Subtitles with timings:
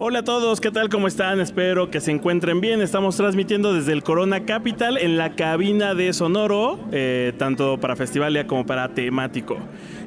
[0.00, 0.88] Hola a todos, ¿qué tal?
[0.90, 1.40] ¿Cómo están?
[1.40, 2.80] Espero que se encuentren bien.
[2.82, 8.46] Estamos transmitiendo desde el Corona Capital en la cabina de Sonoro, eh, tanto para Festivalia
[8.46, 9.58] como para temático.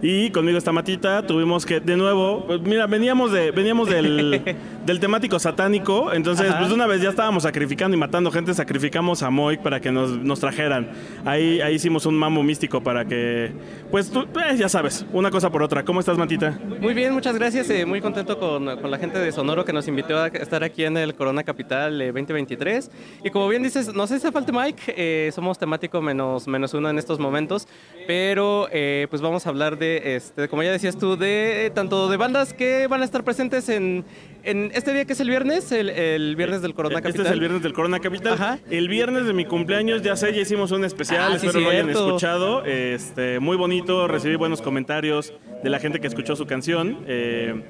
[0.02, 4.42] Y conmigo está Matita, tuvimos que, de nuevo, pues mira, veníamos, de, veníamos del,
[4.86, 9.30] del temático satánico, entonces pues una vez ya estábamos sacrificando y matando gente, sacrificamos a
[9.30, 10.90] Moik para que nos, nos trajeran.
[11.24, 13.52] Ahí, ahí hicimos un mambo místico para que,
[13.92, 15.84] pues tú, eh, ya sabes, una cosa por otra.
[15.86, 16.60] ¿Cómo estás, Matita?
[16.80, 17.70] Muy bien, muchas gracias.
[17.70, 20.84] eh, muy contento con, con la gente de Sonoro que nos invitó a estar aquí
[20.84, 22.92] en el Corona Capital eh, 2023.
[23.24, 26.74] Y como bien dices, no sé si hace falta Mike, eh, somos temático menos, menos
[26.74, 27.68] uno en estos momentos,
[28.08, 32.10] pero eh, pues vamos a hablar de, este, como ya decías tú, de eh, tanto
[32.10, 34.06] de bandas que van a estar presentes en,
[34.44, 37.12] en este día que es el viernes, el, el viernes del Corona Capital.
[37.22, 38.34] Este es el viernes del Corona Capital.
[38.34, 38.60] Ajá.
[38.70, 41.70] El viernes de mi cumpleaños, ya sé, ya hicimos un especial, Ah, sí, espero lo
[41.72, 42.66] hayan escuchado.
[42.66, 45.34] Este, muy bonito, recibí buenos comentarios
[45.64, 47.00] de la gente que escuchó su canción.
[47.08, 47.62] eh,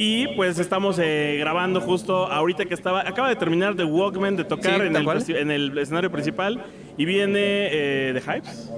[0.00, 4.44] y pues estamos eh, grabando justo ahorita que estaba, acaba de terminar The Walkman de
[4.44, 6.62] tocar Sí, en, el, en el escenario principal
[6.96, 8.70] y viene eh, The Hypes.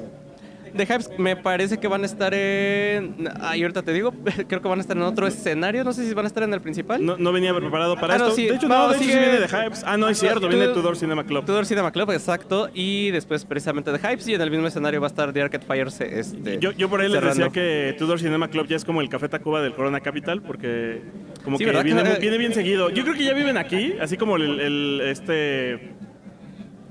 [0.77, 3.29] The Hypes me parece que van a estar en...
[3.41, 4.13] Ay, ahorita te digo,
[4.49, 6.53] creo que van a estar en otro escenario, no sé si van a estar en
[6.55, 7.05] el principal.
[7.05, 8.37] No, no venía preparado para Ah, no, esto.
[8.37, 8.47] sí.
[8.47, 9.83] De hecho, No, no, de hecho sí sigue- viene The Hypes.
[9.85, 11.45] Ah, no, es cierto, viene Tudor- Cinema Club.
[11.45, 12.69] Tudor Cinema Club, exacto.
[12.75, 15.65] Y después precisamente The Hypes y en el mismo escenario va a estar The Arcade
[15.67, 15.89] Fire.
[16.01, 17.45] Este, Yo, yo por ahí les cerrando.
[17.47, 21.01] decía que Tudor Cinema Club ya es como el Café Tacuba del Corona Capital, porque
[21.45, 22.91] como Sí, que viene, Que- viene bien seguido.
[22.91, 25.95] Yo creo que ya viven aquí, así como el, el- este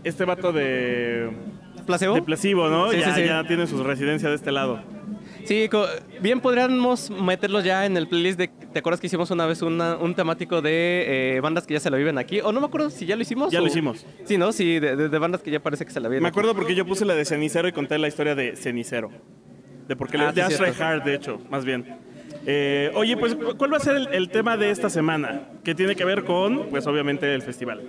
[0.04, 1.30] este vato de,
[1.90, 2.14] ¿Placebo?
[2.16, 2.92] de Placebo, ¿no?
[2.92, 3.28] Sí, ya, sí, sí.
[3.28, 4.80] ya tiene su residencia de este lado.
[5.46, 5.68] Sí,
[6.22, 8.48] bien podríamos meterlos ya en el playlist de...
[8.48, 11.90] ¿Te acuerdas que hicimos una vez una- un temático de eh, bandas que ya se
[11.90, 12.40] lo viven aquí?
[12.42, 13.52] O no me acuerdo si ya lo hicimos.
[13.52, 14.06] Ya o- lo hicimos.
[14.26, 14.52] Sí, ¿no?
[14.52, 16.34] Sí, de, de- de bandas que ya parece que se la viven Me aquí.
[16.34, 19.10] acuerdo porque yo puse la de Cenicero y conté la historia de Cenicero.
[19.88, 20.64] De porque Ah, le de sí.
[20.84, 21.98] Hard, de hecho, más bien.
[22.46, 25.50] Eh, oye, pues, ¿cu- ¿cuál va a ser el, el tema de esta semana?
[25.64, 27.82] Que tiene que ver con, pues, obviamente, el festival.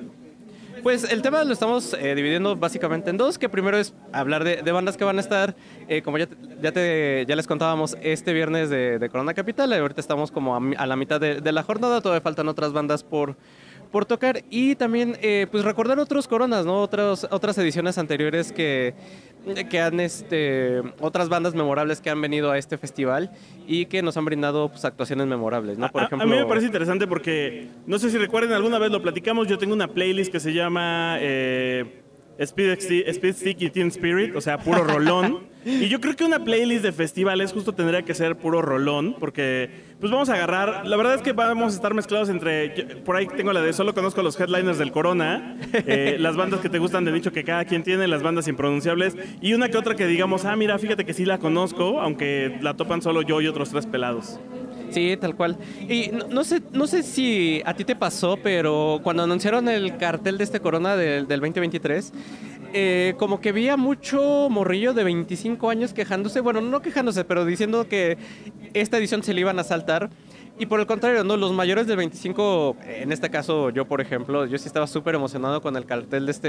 [0.82, 4.72] Pues el tema lo estamos eh, dividiendo básicamente en dos, que primero es hablar de,
[4.72, 5.54] bandas que van a estar,
[5.88, 6.26] eh, como ya,
[6.62, 10.96] ya, te- ya les contábamos, este viernes de, Corona Capital, ahorita estamos como a, la
[10.96, 13.36] mitad de la jornada, todavía faltan otras bandas por,
[13.90, 16.80] por tocar y también eh, pues recordar otros Coronas, ¿no?
[16.80, 18.94] Otras, otras ediciones anteriores que,
[19.68, 23.30] que han, este, otras bandas memorables que han venido a este festival
[23.66, 25.88] y que nos han brindado pues, actuaciones memorables, ¿no?
[25.88, 26.28] Por a, a ejemplo...
[26.28, 29.74] mí me parece interesante porque, no sé si recuerden, alguna vez lo platicamos, yo tengo
[29.74, 32.02] una playlist que se llama eh,
[32.40, 35.40] Speed, Speed Stick y Teen Spirit, o sea, puro rolón.
[35.64, 39.68] y yo creo que una playlist de festivales justo tendría que ser puro rolón, porque
[40.00, 42.70] pues vamos a agarrar, la verdad es que vamos a estar mezclados entre,
[43.04, 46.70] por ahí tengo la de solo conozco los headliners del Corona, eh, las bandas que
[46.70, 49.94] te gustan de nicho que cada quien tiene, las bandas impronunciables, y una que otra
[49.94, 53.48] que digamos, ah, mira, fíjate que sí la conozco, aunque la topan solo yo y
[53.48, 54.40] otros tres pelados.
[54.90, 55.56] Sí, tal cual.
[55.88, 59.96] Y no, no sé, no sé si a ti te pasó, pero cuando anunciaron el
[59.96, 62.12] cartel de este Corona del, del 2023,
[62.72, 67.88] eh, como que veía mucho morrillo de 25 años quejándose, bueno, no quejándose, pero diciendo
[67.88, 68.16] que
[68.74, 70.10] esta edición se le iban a saltar.
[70.60, 74.44] Y por el contrario, no, los mayores del 25, en este caso yo por ejemplo,
[74.44, 76.48] yo sí estaba súper emocionado con el cartel de este,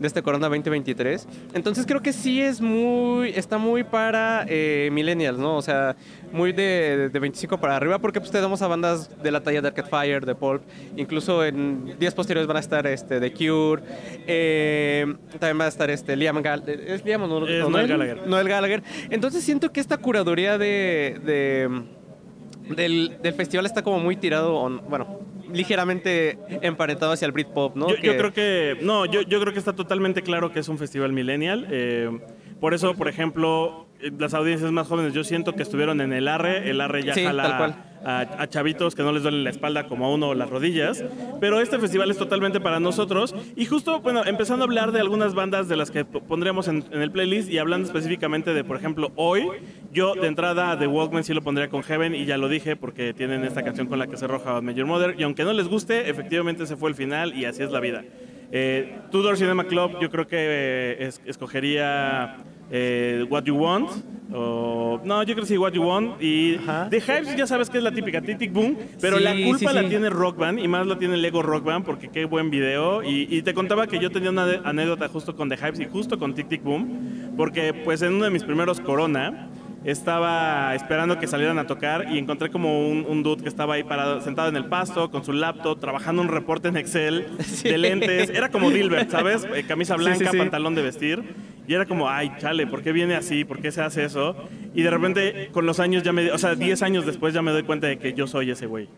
[0.00, 1.28] de este Corona 2023.
[1.54, 5.56] Entonces creo que sí es muy, está muy para eh, millennials, ¿no?
[5.56, 5.94] O sea,
[6.32, 9.68] muy de, de 25 para arriba, porque pues tenemos a bandas de la talla de
[9.68, 10.62] Arcade Fire, de Pulp,
[10.96, 13.80] incluso en días posteriores van a estar este, The Cure,
[14.26, 15.06] eh,
[15.38, 17.46] también va a estar este, Liam Gallagher, ¿es Liam o no?
[17.46, 18.26] Es o Noel Gallagher.
[18.26, 18.82] Noel Gallagher.
[19.10, 22.01] Entonces siento que esta curaduría de, de-
[22.68, 25.20] del, del festival está como muy tirado, on- bueno,
[25.52, 27.88] ligeramente emparentado hacia el Britpop, ¿no?
[27.90, 30.78] Yo, yo creo que no, yo, yo creo que está totalmente claro que es un
[30.78, 31.66] festival millennial.
[31.70, 32.10] eh,
[32.60, 36.28] por eso, por ejemplo, eh, las audiencias más jóvenes, yo siento que estuvieron en el
[36.28, 36.70] arre.
[36.70, 37.84] El arre ya Sí, tal jala cual.
[38.04, 41.04] A, chavitos que no les duele la espalda como a uno o las rodillas.
[41.40, 43.34] Pero este festival es totalmente para nosotros.
[43.56, 47.02] Y justo, bueno, empezando a hablar de algunas bandas de las que pondremos en, en
[47.02, 49.46] el playlist y hablando específicamente de, por ejemplo, hoy,
[49.92, 53.12] yo de entrada The Walkman sí lo pondría con Heaven y ya lo dije porque
[53.14, 55.14] tienen esta canción con la que se roja Major Mother.
[55.18, 58.04] Y aunque no les guste, efectivamente ese fue el final y así es la vida.
[58.54, 62.36] Eh, Tudor Cinema Club, yo creo que eh, es- escogería
[62.72, 63.90] eh, What You Want.
[64.34, 66.22] O, no, yo creo que sí, What You Want.
[66.22, 66.88] Y Ajá.
[66.88, 69.58] The Hypes ya sabes que es la típica Tic Tic Boom, pero Sí, la culpa
[69.58, 69.88] sí, la sí.
[69.90, 73.02] tiene Rock Band y más la tiene Lego Rock Band porque qué buen video.
[73.02, 76.18] Y, y te contaba que yo tenía una anécdota justo con The Hypes y justo
[76.18, 79.48] con Tic Tic Boom, porque pues en uno de mis primeros Corona
[79.84, 83.82] estaba esperando que salieran a tocar y encontré como un, un dude que estaba ahí
[83.82, 87.26] parado, sentado en el pasto con su laptop, trabajando un reporte en Excel
[87.64, 88.30] de lentes.
[88.30, 89.46] Era como Dilbert, ¿sabes?
[89.54, 90.38] Eh, camisa Sí, blanca, sí, sí.
[90.38, 91.22] pantalón de vestir.
[91.66, 93.44] Y era como, ay, chale, ¿por qué viene así?
[93.44, 94.36] ¿Por qué se hace eso?
[94.74, 96.30] Y de repente, con los años ya me...
[96.32, 98.88] O sea, 10 años después ya me doy cuenta de que yo soy ese güey.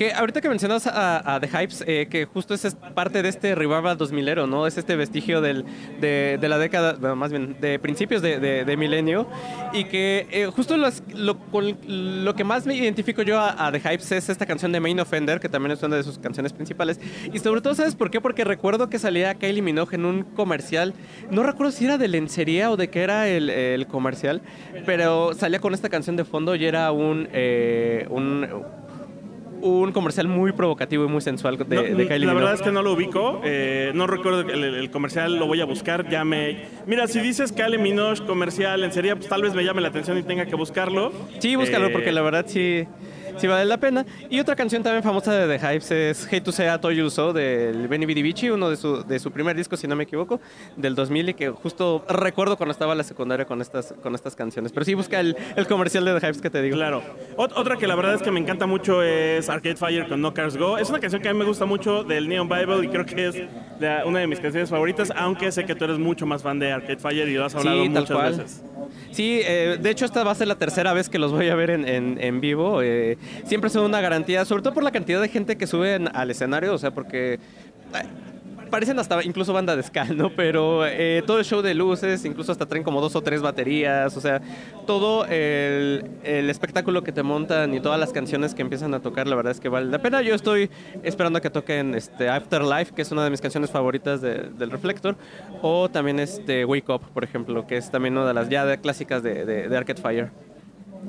[0.00, 3.98] Que ahorita que mencionas a, The Hypes, eh, que justo es parte de este revival
[3.98, 4.66] 2000ero, ¿no?
[4.66, 5.66] Es este vestigio del,
[6.00, 9.28] de, la década, bueno, más bien, de principios de, de- milenio.
[9.74, 10.88] Y que eh, justo lo,
[11.86, 14.98] lo que más me identifico yo a, a The Hypes es esta canción de Main
[15.00, 16.98] Offender, que también es una de sus canciones principales.
[17.34, 18.22] Y sobre todo, ¿sabes por qué?
[18.22, 20.94] Porque recuerdo que salía Kylie Minogue en un comercial.
[21.30, 24.40] No recuerdo si era de lencería o de qué era el, el comercial,
[24.86, 27.28] pero salía con esta canción de fondo y era un...
[27.34, 28.48] eh, un
[29.62, 32.34] un comercial muy provocativo y muy sensual de, No, de Kylie la Minogue.
[32.34, 33.40] verdad es que no lo ubico.
[33.44, 36.08] eh, no recuerdo el, el comercial, lo voy a buscar.
[36.08, 36.64] Ya me.
[36.86, 40.16] Mira, si dices Kylie Minogue comercial en serie, pues tal vez me llame la atención
[40.18, 41.12] y tenga que buscarlo.
[41.38, 42.86] Sí, búscalo Eh, porque la verdad sí,
[43.40, 44.04] sí vale la pena.
[44.28, 47.88] Y otra canción también famosa de The Hypes es Hate to Told You So del
[47.88, 50.40] Benny Bidi Bichi, uno de su, de su primer disco, si no me equivoco,
[50.76, 54.36] del 2000 y que justo recuerdo cuando estaba en la secundaria con estas, con estas
[54.36, 54.72] canciones.
[54.72, 56.76] Pero sí, busca el, el comercial de The Hypes que te digo.
[56.76, 57.02] Claro.
[57.36, 60.34] Ot- otra que la verdad es que me encanta mucho es Arcade Fire con No
[60.34, 60.78] Cars Go.
[60.78, 63.28] Es una canción que a mí me gusta mucho del Neon Bible y creo que
[63.28, 63.36] es
[63.80, 66.72] la- una de mis canciones favoritas, aunque sé que tú eres mucho más fan de
[66.72, 68.62] Arcade Fire y lo has hablado Sí, muchas veces.
[69.12, 71.54] Sí, eh, de hecho esta va a ser la tercera vez que los voy a
[71.54, 72.80] ver en, en- en vivo.
[72.82, 76.30] eh, siempre son una garantía, sobre todo por la cantidad de gente que suben al
[76.30, 77.38] escenario, o sea, porque...
[78.70, 80.30] Parecen hasta incluso banda de ska, ¿no?
[80.30, 84.16] Pero eh, todo el show de luces, incluso hasta traen como dos o tres baterías,
[84.16, 84.40] o sea,
[84.86, 89.34] todo el, espectáculo que te montan y todas las canciones que empiezan a tocar, la
[89.34, 90.22] verdad es que vale la pena.
[90.22, 90.70] Yo estoy
[91.02, 94.70] esperando a que toquen este Afterlife, que es una de mis canciones favoritas de- del
[94.70, 95.16] Reflector,
[95.62, 99.24] o también este Wake Up, por ejemplo, que es también una de las ya clásicas
[99.24, 100.30] de, de, de Arcade Fire.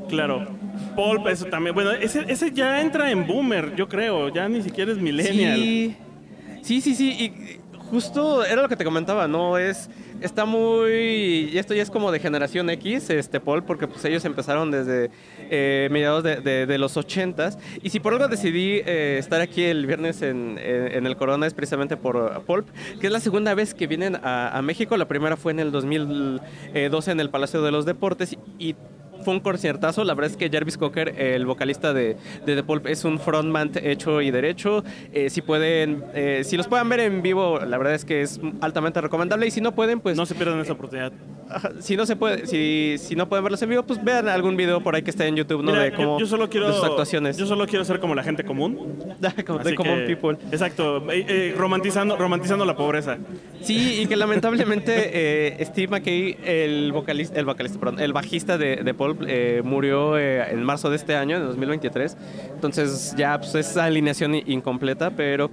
[0.10, 0.48] Claro.
[0.96, 1.74] Pulp, eso también.
[1.76, 4.30] Bueno, ese, ese ya entra en boomer, yo creo.
[4.30, 5.60] Ya ni siquiera es millennial.
[6.62, 7.10] Sí, sí, sí.
[7.12, 7.60] Y
[7.90, 9.58] justo era lo que te comentaba, ¿no?
[9.58, 9.90] Es,
[10.22, 11.52] está muy...
[11.58, 15.12] Esto ya es como de generación X, este Paul, porque pues ellos empezaron desde
[15.50, 17.58] eh, mediados de, los 80s.
[17.82, 21.54] Y si por algo decidí eh, estar aquí el viernes en, en- el Corona es
[21.54, 22.68] precisamente por Pulp,
[23.00, 24.96] que es la segunda vez que vienen a, a México.
[24.98, 28.76] La primera fue en el 2012 en el Palacio de los Deportes y
[29.24, 30.04] fue un conciertazo.
[30.04, 33.72] La verdad es que Jarvis Cocker, el vocalista de, de The Pulp, es un frontman
[33.84, 34.84] hecho y derecho.
[35.14, 38.40] Eh, si pueden, eh, si los pueden ver en vivo, la verdad es que es
[38.62, 39.48] altamente recomendable.
[39.48, 41.12] Y si no pueden, pues No se pierdan esa oportunidad.
[41.80, 44.82] si no se puede, si, si no pueden verlos en vivo, pues vean algún video
[44.82, 45.72] por ahí que esté en YouTube, ¿no?
[45.72, 47.38] Mira, de yo- cómo yo, solo quiero, de sus actuaciones.
[47.38, 48.72] Yo solo quiero ser como la gente común.
[49.46, 50.38] Como de Common que- People.
[50.52, 51.12] Exacto.
[51.12, 53.18] eh, eh, romantizando, romantizando la pobreza.
[53.62, 58.78] Sí, y que lamentablemente eh, Steve McKay, el vocalista, el vocalista, perdón, el bajista de,
[58.78, 58.96] de
[59.28, 62.18] eh, murió eh, en marzo de este año, en 2023.
[62.54, 65.52] Entonces ya pues, es alineación incompleta, pero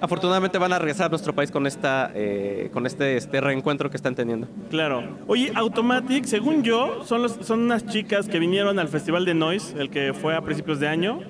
[0.00, 3.96] afortunadamente van a regresar a nuestro país con esta, eh, con este, este reencuentro que
[3.96, 4.46] están teniendo.
[4.70, 5.18] Claro.
[5.26, 9.74] Oye, Automatic, según yo, son, los, son unas chicas que vinieron al Festival de Noise,
[9.78, 11.20] el que fue a principios de año.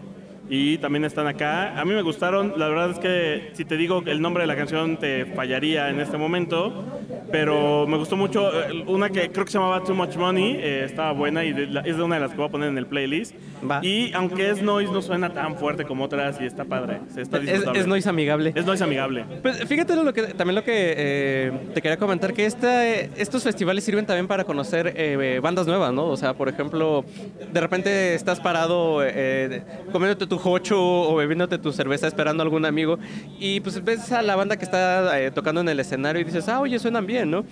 [0.51, 1.79] Y también están acá.
[1.79, 2.55] A mí me gustaron.
[2.57, 6.01] La verdad es que si te digo el nombre de la canción te fallaría en
[6.01, 6.85] este momento.
[7.31, 8.51] Pero me gustó mucho.
[8.63, 10.57] eh, Una que creo que se llamaba Too Much Money.
[10.59, 12.69] eh, estaba buena y de la- es de una de las que voy a poner
[12.71, 13.35] en el playlist.
[13.69, 13.81] Va.
[13.85, 17.01] Y aunque es noise, no suena tan fuerte como otras y está padre.
[17.13, 18.53] Se está Es, es noise amigable.
[18.55, 19.25] Es noise amigable.
[19.43, 23.85] Pues fíjate lo que, también lo que eh, te quería comentar, que esta, estos festivales
[23.85, 26.07] sirven también para conocer eh, bandas nuevas, ¿no?
[26.07, 27.05] O sea, por ejemplo,
[27.53, 32.65] de repente estás parado eh, comiéndote tu jocho o bebiéndote tu cerveza esperando a algún
[32.65, 32.99] amigo
[33.39, 36.49] y pues ves a la banda que está eh, tocando en el escenario y dices,
[36.49, 37.45] ah, oye, suenan bien, ¿no?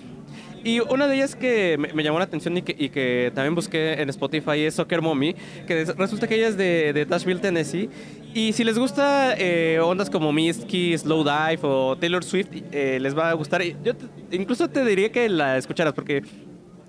[0.63, 4.01] Y una de ellas que me, llamó la atención y que, y que también busqué
[4.01, 5.33] en Spotify es Soccer Mommy,
[5.65, 7.89] que es- resulta que ella es de, de Nashville, Tennessee.
[8.33, 13.17] Y si les gusta eh, ondas como Misty, Slow Dive o Taylor Swift, eh, les
[13.17, 13.61] va a gustar.
[13.63, 16.23] Yo te- incluso te diría que la escucharas porque,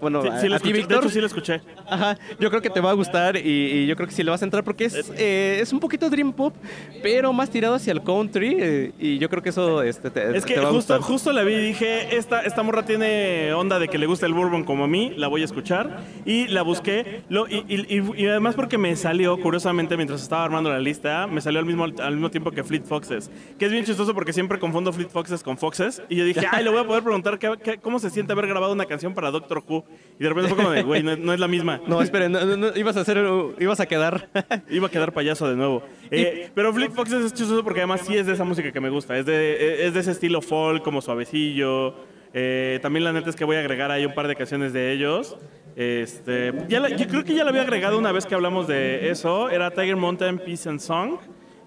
[0.01, 0.73] bueno, Sí, a, sí la a ti, escuché.
[0.73, 1.61] De Víctor, hecho, sí la escuché.
[1.89, 4.31] Ajá, yo creo que te va a gustar y, y yo creo que sí le
[4.31, 6.55] vas a entrar porque es, eh, es un poquito dream pop,
[7.03, 10.45] pero más tirado hacia el country eh, y yo creo que eso este, te, Es
[10.45, 11.01] que te va a justo, gustar.
[11.01, 14.35] justo la vi y dije, esta, esta morra tiene onda de que le gusta el
[14.35, 16.01] bourbon como a mí, la voy a escuchar.
[16.25, 17.23] Y la busqué.
[17.29, 21.27] Lo, y, y- y- y además porque me salió, curiosamente, mientras estaba armando la lista,
[21.27, 23.31] me salió al mismo, al mismo tiempo que Fleet Foxes.
[23.59, 26.03] Que es bien chistoso porque siempre confundo Fleet Foxes con Foxes.
[26.09, 28.47] Y yo dije, ay, le voy a poder preguntar qué- qué- cómo se siente haber
[28.47, 29.85] grabado una canción para Doctor Who.
[30.21, 31.81] Y de repente fue como de, güey, no, no es la misma.
[31.87, 33.25] No, esperen, no, no, no, ibas a hacer,
[33.61, 34.29] ibas a quedar.
[34.69, 35.83] Iba a quedar payaso de nuevo.
[36.11, 38.91] Eh, pero Fleet Foxes es chistoso porque además sí es de esa música que me
[38.91, 39.17] gusta.
[39.17, 41.95] Es de, es de ese estilo folk, como suavecillo.
[42.35, 44.93] Eh, también la neta es que voy a agregar ahí un par de canciones de
[44.93, 45.37] ellos.
[45.77, 49.11] Este, ya la- yo creo que ya lo había agregado una vez que hablamos de
[49.11, 49.49] eso.
[49.51, 51.19] Era Tiger Mountain Peace and Song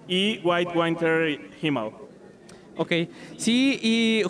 [0.06, 1.90] y White Winter Himmel.
[2.76, 2.92] Ok,
[3.36, 4.22] sí, y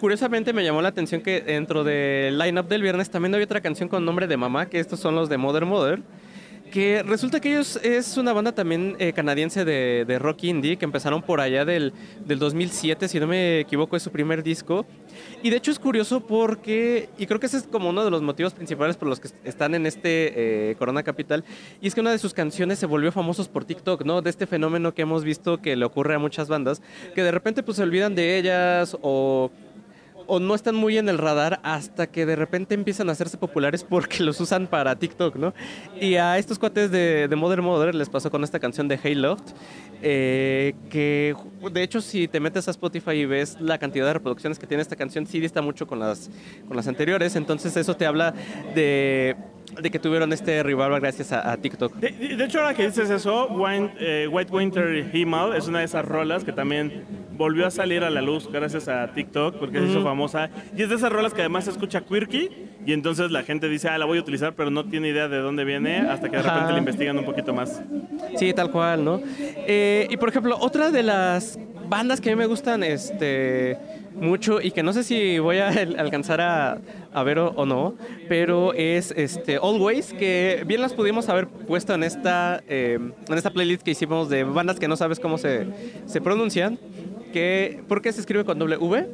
[0.00, 3.88] curiosamente me llamó la atención que dentro del line-up del viernes también había otra canción
[3.88, 6.02] con nombre de mamá, que estos son los de Mother Mother.
[6.70, 11.22] Que resulta que ellos es una banda también eh, canadiense de, rock indie que empezaron
[11.22, 11.92] por allá del,
[12.24, 14.84] del 2007, si no me equivoco, es su primer disco.
[15.42, 18.20] Y de hecho es curioso porque, y creo que ese es como uno de los
[18.20, 21.44] motivos principales por los que están en este eh, Corona Capital,
[21.80, 24.20] y es que una de sus canciones se volvió famosos por TikTok, ¿no?
[24.20, 26.82] De este fenómeno que hemos visto que le ocurre a muchas bandas,
[27.14, 29.50] que de repente pues se olvidan de ellas o
[30.26, 33.84] o no están muy en el radar hasta que de repente empiezan a hacerse populares
[33.84, 35.54] porque los usan para TikTok, ¿no?
[36.00, 39.14] Y a estos cuates de, de Mother Mother les pasó con esta canción de Hey
[39.14, 39.52] Loft,
[40.02, 41.34] eh, que
[41.72, 44.82] de hecho si te metes a Spotify y ves la cantidad de reproducciones que tiene
[44.82, 46.30] esta canción, sí dista mucho con las,
[46.68, 48.34] con las anteriores, entonces eso te habla
[48.74, 49.36] de,
[49.80, 51.94] de que tuvieron este revival gracias a, a TikTok.
[51.96, 55.86] De, de- hecho, ahora que dices eso, Wine- eh, White Winter Himmel es una de
[55.86, 59.86] esas rolas que también volvió a salir a la luz gracias a TikTok porque se
[59.86, 60.15] hizo famosa.
[60.76, 62.50] Y es de esas rolas que además se escucha quirky
[62.84, 65.38] y entonces la gente dice, ah, la voy a utilizar, pero no tiene idea de
[65.38, 67.82] dónde viene hasta que de repente la investigan un poquito más.
[68.36, 69.20] Sí, tal cual, ¿no?
[69.38, 71.58] Eh, y por ejemplo, otra de las
[71.88, 73.78] bandas que a mí me gustan este,
[74.14, 75.68] mucho y que no sé si voy a
[75.98, 76.78] alcanzar a,
[77.12, 77.94] a ver o, o no,
[78.28, 83.50] pero es este, Always, que bien las pudimos haber puesto en esta, eh, en esta
[83.50, 85.66] playlist que hicimos de bandas que no sabes cómo se,
[86.06, 86.78] se pronuncian,
[87.32, 89.08] que, porque se escribe con V.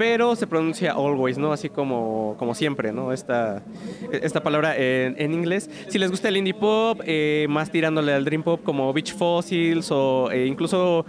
[0.00, 1.52] Pero se pronuncia always, ¿no?
[1.52, 3.12] Así como, como siempre, ¿no?
[3.12, 3.62] Esta,
[4.10, 5.68] esta palabra en, inglés.
[5.88, 9.90] Si les gusta el indie pop, eh, más tirándole al dream pop como Beach Fossils
[9.90, 11.04] o eh, incluso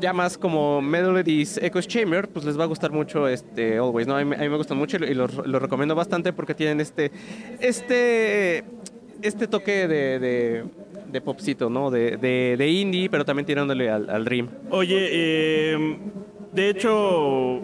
[0.00, 4.16] ya más como Melodies Echoes Chamber, pues les va a gustar mucho este Always, ¿no?
[4.16, 7.12] A mí, me- gustan mucho y lo, y lo- recomiendo bastante porque tienen este,
[7.60, 8.64] este,
[9.22, 10.64] este toque de, de,
[11.06, 11.88] de popcito, ¿no?
[11.88, 14.48] De, de, de indie, pero también tirándole al, dream.
[14.70, 15.98] Oye, eh,
[16.52, 17.60] de hecho,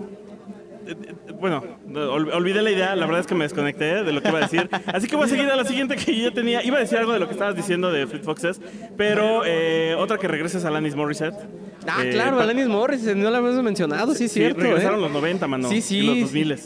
[1.40, 1.62] bueno,
[1.94, 4.42] ol- olvidé la idea, la verdad es que me desconecté de lo que iba a
[4.42, 4.68] decir.
[4.86, 6.62] Así que voy a seguir a la siguiente que yo tenía.
[6.64, 8.60] Iba a decir algo de lo que estabas diciendo de Fleet Foxes,
[8.96, 11.34] pero eh, otra que regreses a Alanis Morissette.
[11.86, 14.60] Ah, Eh, claro, Alanis Morris, no la habíamos mencionado, sí, es Sí, cierto.
[14.60, 15.02] regresaron ¿eh?
[15.02, 15.68] los 90, mano.
[15.68, 16.20] Sí, sí, Y los sí.
[16.22, 16.56] 2000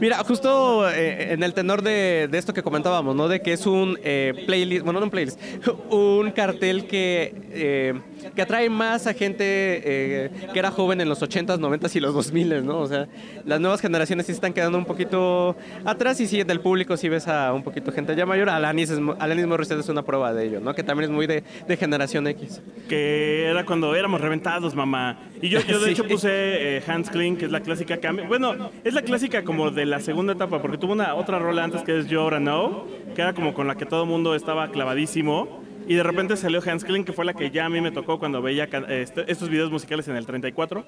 [0.00, 3.28] Mira, justo eh, en el tenor de, de esto que comentábamos, ¿no?
[3.28, 5.38] De que es un eh, playlist, bueno, no un playlist,
[5.90, 7.94] un cartel que, eh,
[8.34, 12.14] que atrae más a gente eh, que era joven en los 80s, 90s y los
[12.14, 12.78] 2000s, ¿no?
[12.80, 13.08] O sea,
[13.44, 17.28] las nuevas generaciones sí están quedando un poquito atrás y sí, del público sí ves
[17.28, 18.50] a un poquito gente ya mayor.
[18.50, 20.74] Alanis, es, Alanis Morissette es una prueba de ello, ¿no?
[20.74, 22.60] Que también es muy de, de generación X.
[22.88, 25.18] que era cuando éramos reventados, mamá.
[25.40, 25.92] Y yo, yo de Sí.
[25.92, 28.26] hecho puse eh, Hans Clean, que es la clásica cambio.
[28.28, 31.82] Bueno, es la clásica como de la segunda etapa, porque tuvo una otra rola antes
[31.82, 34.68] que es Yo Ahora No, que era como con la que todo el mundo estaba
[34.70, 35.62] clavadísimo.
[35.88, 38.18] Y de repente salió Hans Clean, que fue la que ya a mí me tocó
[38.18, 40.84] cuando veía este- estos videos musicales en el 34.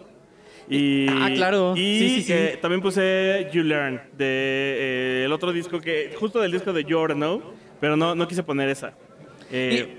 [0.69, 1.73] Y, Ah, claro.
[1.76, 2.33] Y Sí, sí, sí.
[2.33, 6.85] eh, también puse You Learn, de eh, el otro disco, que justo del disco de
[6.85, 7.42] Yo Ahora No,
[7.80, 8.92] pero no, no quise poner esa.
[9.50, 9.99] Eh.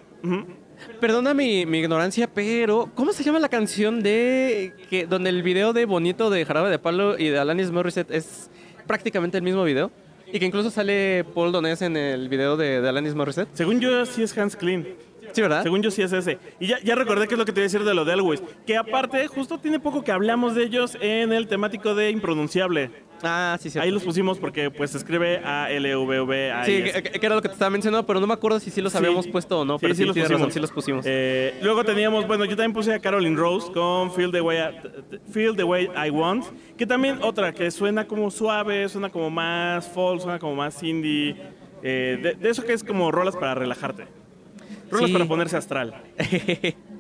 [1.00, 5.74] Perdona mi, mi ignorancia, pero ¿cómo se llama la canción de que donde el video
[5.74, 8.50] de Bonito de Jarabe de Palo y de Alanis Morissette es
[8.88, 9.92] prácticamente el mismo video?
[10.34, 13.50] Y que incluso sale Paul Donés en el video de, de Alanis Morissette.
[13.54, 14.86] Según yo, sí es Hans Clean.
[15.34, 15.64] Sí, ¿verdad?
[15.64, 16.40] Según yo sí es ese.
[16.60, 18.14] Y ya, ya recordé que es lo que te iba a decir de lo de
[18.14, 18.44] Always.
[18.66, 22.92] Que aparte, justo tiene poco que hablamos de ellos en el temático de impronunciable.
[23.24, 23.80] Ah, sí, sí.
[23.80, 26.66] Ahí los pusimos porque pues se escribe A-L-V-V-A.
[26.66, 28.82] Sí, que, que era lo que te estaba mencionando, pero no me acuerdo si sí
[28.82, 28.98] los Sí.
[28.98, 29.78] habíamos puesto o no.
[29.80, 30.32] Pero sí sí, los pusimos.
[30.32, 31.06] razón, sí los pusimos.
[31.08, 35.32] Eh, luego teníamos, bueno, yo también puse a Caroline Rose con Feel the Way I,
[35.32, 36.46] Feel the Way I Want,
[36.78, 41.36] que también otra que suena como suave, suena como más folk, suena como más indie,
[41.84, 44.06] eh, de, de eso que es como rolas para relajarte,
[44.90, 45.96] rolas para ponerse astral.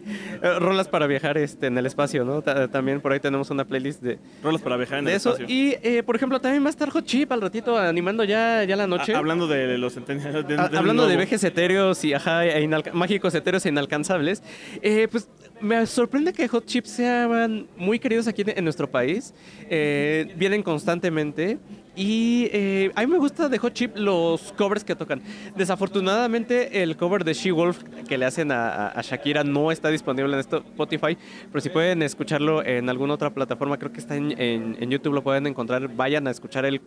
[0.41, 2.41] Eh, Rolas para viajar este, en el espacio, ¿no?
[2.41, 5.31] Ta- también por ahí tenemos una playlist de, Rolas para viajar en de el eso.
[5.31, 5.55] espacio.
[5.55, 8.75] Y, eh, por ejemplo, también va a estar Hot Chip al ratito animando ya, ya
[8.75, 9.13] la noche.
[9.13, 10.45] Ah, hablando de los centenarios.
[10.75, 14.43] hablando de vejes etéreos y ajá, e mágicos etéreos e inalcanzables,
[14.81, 15.29] eh, pues
[15.61, 19.33] me sorprende que Hot Chips sean muy queridos aquí en nuestro país.
[19.69, 21.59] Eh, vienen constantemente
[21.95, 25.21] Y eh, a mí me gusta de Hot Chip los covers que tocan.
[25.57, 31.17] Desafortunadamente el cover de She-Wolf que le hacen a, Shakira no está disponible en Spotify,
[31.51, 35.47] pero si pueden escucharlo en alguna otra plataforma, creo que está en, YouTube, lo pueden
[35.47, 36.81] encontrar, vayan a escuchar el,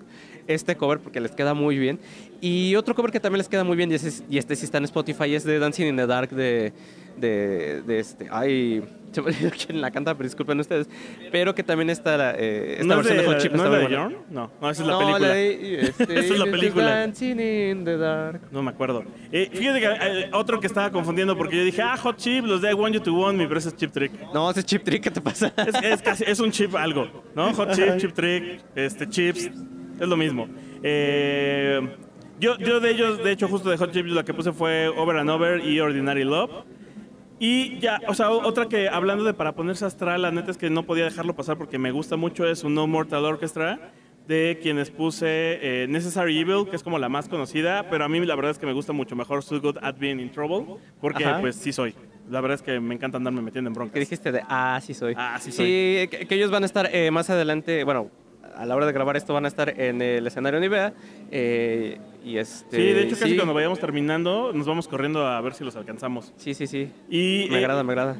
[0.46, 1.98] este cover porque les queda muy bien.
[2.40, 4.78] Y otro cover que también les queda muy bien, y, ese, y este sí está
[4.78, 6.72] en Spotify, es de Dancing in the Dark de,
[7.16, 8.28] de, de este...
[8.30, 8.82] Ay,
[9.14, 10.88] se me olvidó quién la canta, pero disculpen ustedes.
[11.30, 13.52] Pero que también está la, eh, esta ¿No versión de, Hot Chip.
[13.52, 13.94] ¿no es de.
[13.94, 14.16] Yorn?
[14.30, 15.28] No, no, esa es la película.
[15.28, 17.12] de, este, Esa es la película.
[18.50, 19.04] No me acuerdo.
[19.30, 22.60] Eh, fíjate que eh, otro que estaba confundiendo porque yo dije, ah, Hot Chip, los
[22.60, 24.12] de I Want You to Want Me, pero ese es Chip Trick.
[24.32, 25.52] No, ese es Chip Trick, ¿qué te pasa?
[25.56, 27.52] Es, es casi, es un chip algo, ¿no?
[27.54, 29.50] Hot Chip, Chip Trick, este, Chips,
[30.00, 30.48] es lo mismo.
[30.82, 31.80] Eh,
[32.40, 35.18] yo, yo de ellos, de hecho, justo de Hot Chip, la que puse fue Over
[35.18, 36.50] and Over y Ordinary Love.
[37.38, 40.70] Y ya, o sea, otra que hablando de para ponerse astral, la neta es que
[40.70, 43.92] no podía dejarlo pasar porque me gusta mucho, es un No Mortal Orchestra,
[44.28, 48.24] de quienes puse eh, Necessary Evil, que es como la más conocida, pero a mí
[48.24, 51.24] la verdad es que me gusta mucho mejor So Good at Being in Trouble, porque
[51.24, 51.40] Ajá.
[51.40, 51.94] pues sí soy.
[52.30, 54.00] La verdad es que me encanta andarme metiendo en ¿Qué broncas.
[54.00, 55.14] dijiste de Ah, sí soy?
[55.16, 55.66] Ah, sí soy.
[55.66, 58.10] Sí, que, que ellos van a estar eh, más adelante, bueno,
[58.56, 60.94] a la hora de grabar esto van a estar en el escenario Nivea.
[61.30, 62.76] eh, y este.
[62.76, 63.36] Sí, de hecho casi sí.
[63.36, 66.32] cuando vayamos terminando nos vamos corriendo a ver si los alcanzamos.
[66.36, 66.90] Sí, sí, sí.
[67.10, 68.16] Y, Me eh, agrada, me agrada.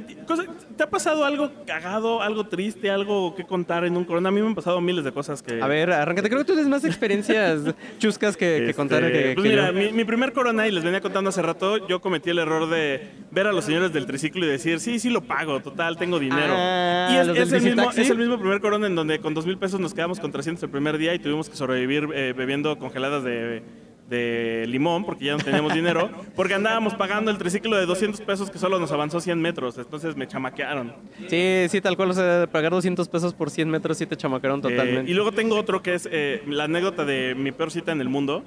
[0.76, 4.28] ¿Te ha pasado algo cagado, algo triste, algo que contar en un corona?
[4.28, 5.62] A mí me han pasado miles de cosas que...
[5.62, 6.28] A ver, arráncate.
[6.28, 7.62] Creo que tú tienes más experiencias
[7.98, 9.72] chuscas que, que Este, contar que, pues que mira, yo.
[9.72, 13.08] mi, mi primer corona, y les venía contando hace rato, yo cometí el error de
[13.30, 16.54] ver a los señores del triciclo y decir, sí, sí lo pago, total, tengo dinero.
[16.56, 19.58] Ah, y es, el mismo, es el mismo primer corona en donde con dos mil
[19.58, 23.24] pesos nos quedamos con 300 el primer día y tuvimos que sobrevivir eh, bebiendo congeladas
[23.24, 23.62] de,
[24.08, 28.50] de limón porque ya no teníamos dinero, porque andábamos pagando el triciclo de 200 pesos
[28.50, 30.94] que solo nos avanzó 100 metros, entonces me chamaquearon.
[31.28, 32.10] Sí, sí, tal cual.
[32.10, 35.08] O sea, pagar 200 pesos por 100 metros sí te chamacaron totalmente.
[35.10, 38.00] Eh, y luego tengo otro que es eh, la anécdota de mi peor cita en
[38.00, 38.44] el mundo.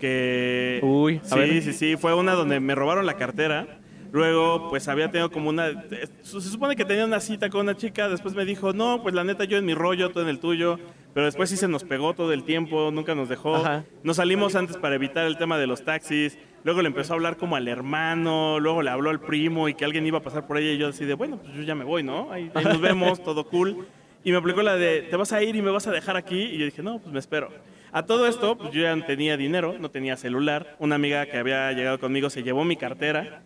[0.00, 0.80] Que.
[0.82, 1.62] Uy, a sí, ver.
[1.62, 1.96] sí, sí.
[1.96, 3.78] Fue una donde me robaron la cartera.
[4.14, 5.70] Luego, pues había tenido como una.
[5.70, 8.08] eh, Se supone que tenía una cita con una chica.
[8.08, 10.78] Después me dijo, no, pues la neta, yo en mi rollo, tú en el tuyo.
[11.14, 13.56] Pero después sí se nos pegó todo el tiempo, nunca nos dejó.
[13.56, 13.82] Ajá.
[14.04, 16.38] Nos salimos antes para evitar el tema de los taxis.
[16.62, 18.60] Luego le empezó a hablar como al hermano.
[18.60, 20.70] Luego le habló al primo y que alguien iba a pasar por ella.
[20.70, 22.30] Y yo así de, bueno, pues yo ya me voy, ¿no?
[22.30, 23.84] Ahí, ahí nos vemos, todo cool.
[24.22, 26.40] Y me aplicó la de, ¿te vas a ir y me vas a dejar aquí?
[26.40, 27.50] Y yo dije, no, pues me espero.
[27.90, 30.76] A todo esto, pues yo ya no tenía dinero, no tenía celular.
[30.78, 33.42] Una amiga que había llegado conmigo se llevó mi cartera.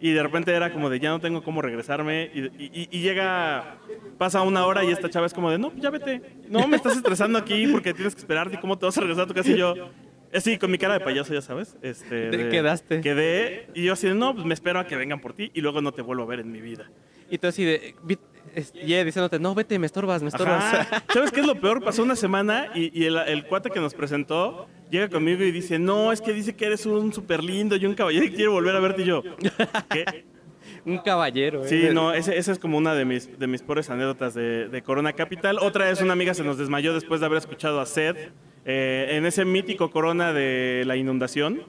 [0.00, 2.30] Y de repente era como de, ya no tengo cómo regresarme.
[2.34, 3.76] Y, y- y llega,
[4.18, 6.22] pasa una hora y esta chava es como de, no, pues ya vete.
[6.48, 8.58] No, me estás estresando aquí porque tienes que esperarte.
[8.60, 9.50] ¿Cómo te vas a regresar a tu casa?
[9.50, 9.74] Y yo,
[10.32, 11.76] eh, sí, con mi cara de payaso, ya sabes.
[11.82, 13.00] Este, Te quedaste.
[13.02, 13.68] Quedé.
[13.74, 15.82] Y yo así de, no, pues me espero a que vengan por ti y luego
[15.82, 16.90] no te vuelvo a ver en mi vida.
[17.30, 17.94] Y tú así de.
[18.74, 20.64] Y ella diciéndote, no, vete, me estorbas, me estorbas.
[20.74, 21.04] Ajá.
[21.12, 21.84] ¿Sabes qué es lo peor?
[21.84, 25.78] Pasó una semana y, y el, el cuate que nos presentó llega conmigo y dice,
[25.78, 28.76] no, es que dice que eres un súper lindo y un caballero y quiere volver
[28.76, 29.22] a verte y yo.
[29.90, 30.24] ¿Qué?
[30.84, 31.68] Un caballero, ¿eh?
[31.68, 35.12] Sí, no, esa es como una de mis, de mis pobres anécdotas de, de Corona
[35.12, 35.58] Capital.
[35.60, 38.16] Otra es una amiga se nos desmayó después de haber escuchado a Sed
[38.64, 41.62] eh, en ese mítico Corona de la inundación.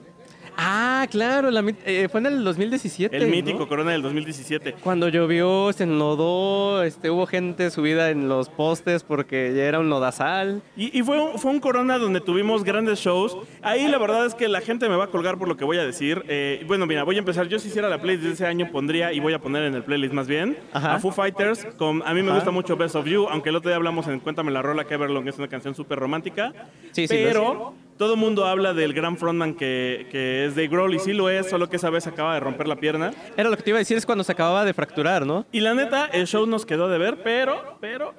[0.64, 3.16] Ah, claro, la eh, fue en el 2017.
[3.16, 3.30] El ¿no?
[3.30, 4.74] mítico Corona del 2017.
[4.74, 9.90] Cuando llovió, se enlodó, este, hubo gente subida en los postes porque ya era un
[9.90, 10.62] lodazal.
[10.76, 13.36] Y, y fue, un, fue un Corona donde tuvimos grandes shows.
[13.62, 15.78] Ahí la verdad es que la gente me va a colgar por lo que voy
[15.78, 16.24] a decir.
[16.28, 17.48] Eh, bueno, mira, voy a empezar.
[17.48, 19.82] Yo si hiciera la playlist de ese año pondría, y voy a poner en el
[19.82, 20.94] playlist más bien, Ajá.
[20.94, 21.66] a Foo Fighters.
[21.76, 22.36] Con, a mí me Ajá.
[22.36, 24.94] gusta mucho Best of You, aunque el otro día hablamos en Cuéntame la Rola, que
[24.94, 26.52] Everlong es una canción súper romántica.
[26.92, 30.94] Sí, sí, Pero todo el mundo habla del gran frontman que, que es Dave Grohl,
[30.94, 33.12] y sí lo es, solo que esa vez acaba de romper la pierna.
[33.36, 35.46] Era lo que te iba a decir, es cuando se acababa de fracturar, ¿no?
[35.52, 38.14] Y la neta, el show nos quedó de ver, pero, pero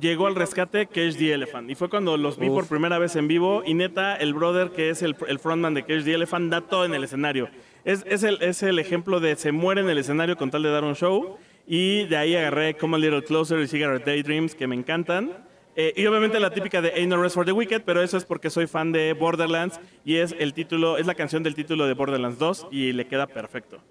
[0.00, 1.70] llegó al rescate Cage the Elephant.
[1.70, 2.54] Y fue cuando los vi Uf.
[2.54, 3.62] por primera vez en vivo.
[3.64, 6.84] Y neta, el brother que es el, el frontman de Cage the Elephant da todo
[6.84, 7.48] en el escenario.
[7.84, 10.70] Es, es, el, es el ejemplo de se muere en el escenario con tal de
[10.70, 11.38] dar un show.
[11.66, 15.44] Y de ahí agarré Come a Little Closer y Cigarette Daydreams, que me encantan.
[15.76, 18.24] Eh, y obviamente la típica de Ain't No Rest for the Wicked, pero eso es
[18.24, 21.94] porque soy fan de Borderlands y es el título, es la canción del título de
[21.94, 23.82] Borderlands 2 y le queda perfecto.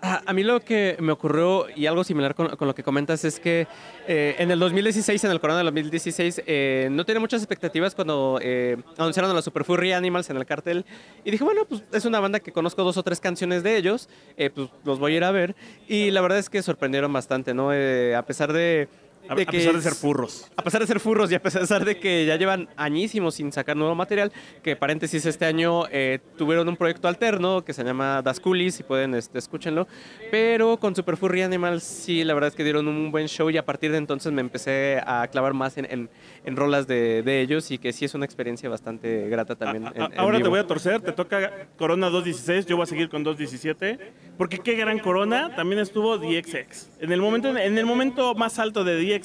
[0.00, 3.24] Ah, A mí lo que me ocurrió, y algo similar con, con lo que comentas,
[3.24, 3.66] es que
[4.06, 8.38] eh, en el 2016, en el Corona del 2016, eh, no tenía muchas expectativas cuando
[8.40, 10.84] eh, anunciaron a los Super Furry Animals en el cartel.
[11.24, 14.08] Y dije, bueno, pues es una banda que conozco dos o tres canciones de ellos,
[14.36, 15.56] pues los voy a ir a ver.
[15.88, 17.70] Y la verdad es que sorprendieron bastante, ¿no?
[17.70, 18.88] A pesar de
[19.36, 20.46] de a que pesar de ser furros.
[20.56, 23.76] A pesar de ser furros y a pesar de que ya llevan añísimos sin sacar
[23.76, 28.40] nuevo material, que paréntesis, este año eh, tuvieron un proyecto alterno que se llama Das
[28.40, 29.86] Coolies, si pueden, este, escúchenlo.
[30.30, 33.56] Pero con Super Furry Animals sí, la verdad es que dieron un buen show y
[33.56, 36.10] a partir de entonces me empecé a clavar más en, en-
[36.44, 39.86] en rolas de, de ellos y que sí es una experiencia bastante grata también.
[39.86, 42.86] A- en- a- ahora te voy a torcer, te toca Corona 216, yo voy a
[42.86, 43.98] seguir con 217,
[44.36, 46.88] porque qué gran Corona, también estuvo DXX.
[47.00, 49.17] En el momento, en el momento más alto de DXX,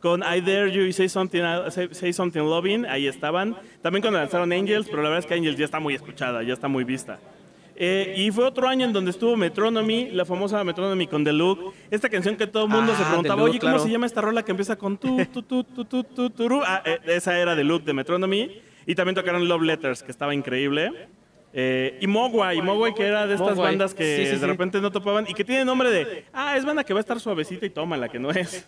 [0.00, 3.56] con I Dare You y Say Something, Say, Say Something Loving, ahí estaban.
[3.82, 6.52] También cuando lanzaron Angels, pero la verdad es que Angels ya está muy escuchada, ya
[6.52, 7.18] está muy vista.
[7.76, 11.74] Eh, y fue otro año en donde estuvo Metronomy, la famosa Metronomy con The Look.
[11.90, 13.84] Esta canción que todo el mundo Ah, se preguntaba, Look, oye, ¿cómo claro.
[13.84, 16.60] se llama esta rola que empieza con tu, tu, tu, tu, tu, tu, turu?
[16.64, 18.60] Ah, eh, esa era The Look de Metronomy.
[18.86, 20.92] Y también tocaron Love Letters, que estaba increíble.
[21.52, 23.72] Eh, y Mogwai, Mogwai que era de estas Mogwai.
[23.72, 24.46] bandas que Sí, sí, de sí.
[24.46, 27.18] repente no topaban y que tiene nombre de, ah, es banda que va a estar
[27.18, 28.66] suavecita y toma la que no es.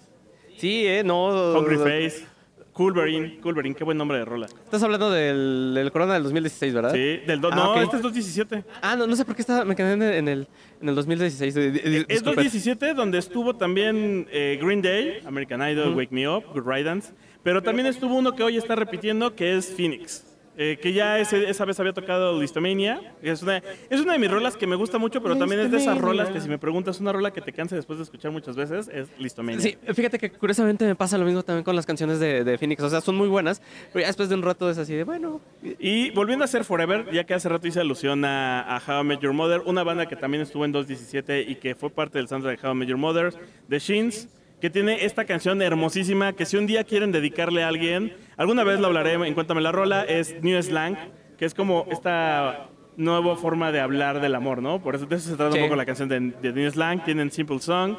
[0.56, 1.58] Sí, eh, no.
[1.58, 2.24] Hungry Face,
[2.72, 4.46] Coolberry, Coolberry, qué buen nombre de rola.
[4.46, 6.92] Estás hablando del, del Corona del 2016, ¿verdad?
[6.92, 8.64] Sí, del do- Ah, no, este es 217.
[8.82, 10.48] Ah, no, no sé por qué estaba, me quedé en el, en el,
[10.82, 11.54] en el 2016.
[11.54, 12.42] di- di- Es disculpe.
[12.42, 17.62] 217 donde estuvo también eh, Green Day, American Idol, Wake Me Up, Good Riddance, pero
[17.62, 20.24] también estuvo uno que hoy está repitiendo que es Phoenix.
[20.58, 23.00] Eh, que ya ese- esa vez había tocado Listomania.
[23.22, 25.76] Es una, es una de mis rolas que me gusta mucho, pero también es de
[25.78, 28.56] esas rolas que si me preguntas una rola que te canse después de escuchar muchas
[28.56, 29.60] veces, es Listomania.
[29.60, 32.82] Sí, fíjate que curiosamente me pasa lo mismo también con las canciones de, de Phoenix.
[32.82, 33.60] O sea, son muy buenas,
[33.92, 35.40] pero ya después de un rato es así de, bueno,
[35.78, 39.06] Y volviendo a ser Forever, ya que hace rato hice alusión a, a How I
[39.06, 42.28] Met Your Mother, una banda que también estuvo en 217 y que fue parte del
[42.28, 43.34] soundtrack de How I Met Your Mother,
[43.68, 44.28] The Shins,
[44.60, 48.80] que tiene esta canción hermosísima que si un día quieren dedicarle a alguien, alguna vez
[48.80, 50.96] lo hablaré en Cuéntame la Rola, es New Slang,
[51.38, 54.82] que es como esta nueva forma de hablar del amor, ¿no?
[54.82, 55.58] Por eso, de eso se trata Sí.
[55.58, 57.96] un poco la canción de, de New Slang, tienen Simple Song.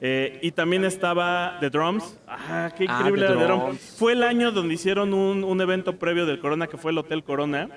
[0.00, 2.20] eh, y también estaba The Drums.
[2.28, 3.64] Ah, qué Ah, increíble The era The Drums.
[3.64, 3.96] Drums.
[3.98, 7.24] Fue el año donde hicieron un, un evento previo del Corona, que fue el Hotel
[7.24, 7.68] Corona.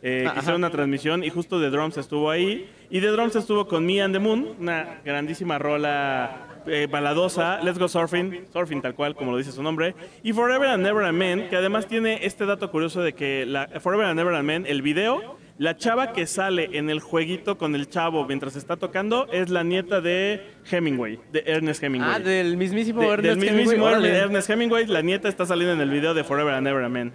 [0.00, 2.68] Eh, que hicieron una transmisión y justo The Drums estuvo ahí.
[2.90, 7.60] Y The Drums estuvo con Me and the Moon, una grandísima rola eh, baladosa.
[7.62, 9.94] Let's Go Surfing, surfing tal cual, como lo dice su nombre.
[10.22, 14.06] Y Forever and Never Amen, que además tiene este dato curioso de que la, Forever
[14.06, 18.24] and Never Amen, el video, la chava que sale en el jueguito con el chavo
[18.24, 22.12] mientras está tocando es la nieta de Hemingway, de Ernest Hemingway.
[22.14, 24.10] ah, del mismísimo De- Ernest del mismísimo Hemingway.
[24.12, 27.12] Ernest Hemingway, la nieta está saliendo en el video de Forever and Never Amen.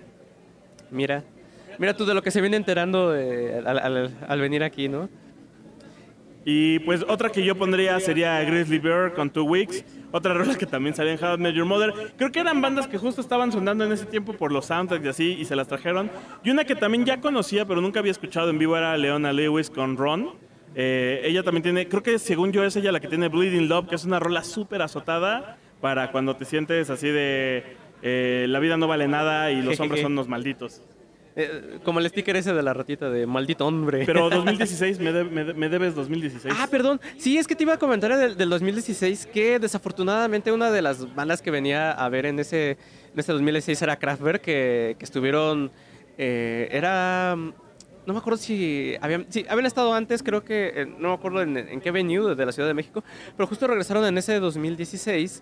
[0.92, 1.24] Mira,
[1.80, 5.10] mira tú de lo que se viene enterando al, al- al venir aquí, ¿no?
[6.46, 9.86] Y pues otra que yo pondría sería Grizzly Bear con Two Weeks.
[10.12, 11.94] Otra rola que también salía en How I Met Your Mother.
[12.18, 15.08] Creo que eran bandas que justo estaban sonando en ese tiempo por los soundtracks y
[15.08, 16.12] así y se las trajeron.
[16.44, 19.70] Y una que también ya conocía pero nunca había escuchado en vivo era Leona Lewis
[19.70, 20.32] con Ron.
[20.76, 23.88] Eh, ella también tiene, creo que según yo es ella la que tiene Bleeding Love,
[23.88, 27.64] que es una rola súper azotada para cuando te sientes así de
[28.02, 30.82] eh, la vida no vale nada y los hombres son unos malditos.
[31.36, 34.04] Eh, como el sticker ese de la ratita de maldito hombre.
[34.06, 36.54] Pero 2016, me, de- me de- me debes 2016.
[36.58, 37.02] Ah, perdón.
[37.18, 41.14] Sí, es que te iba a comentar del, del 2016 que desafortunadamente una de las
[41.16, 42.78] bandas que venía a ver en ese,
[43.14, 45.72] en ese 2016 era Kraftwerk, que, que estuvieron...
[46.18, 47.36] eh, era...
[48.06, 51.42] No me acuerdo si habían, sí, habían estado antes, creo que, eh, no me acuerdo
[51.42, 53.02] en, en qué venue de la Ciudad de México,
[53.38, 55.42] pero justo regresaron en ese 2016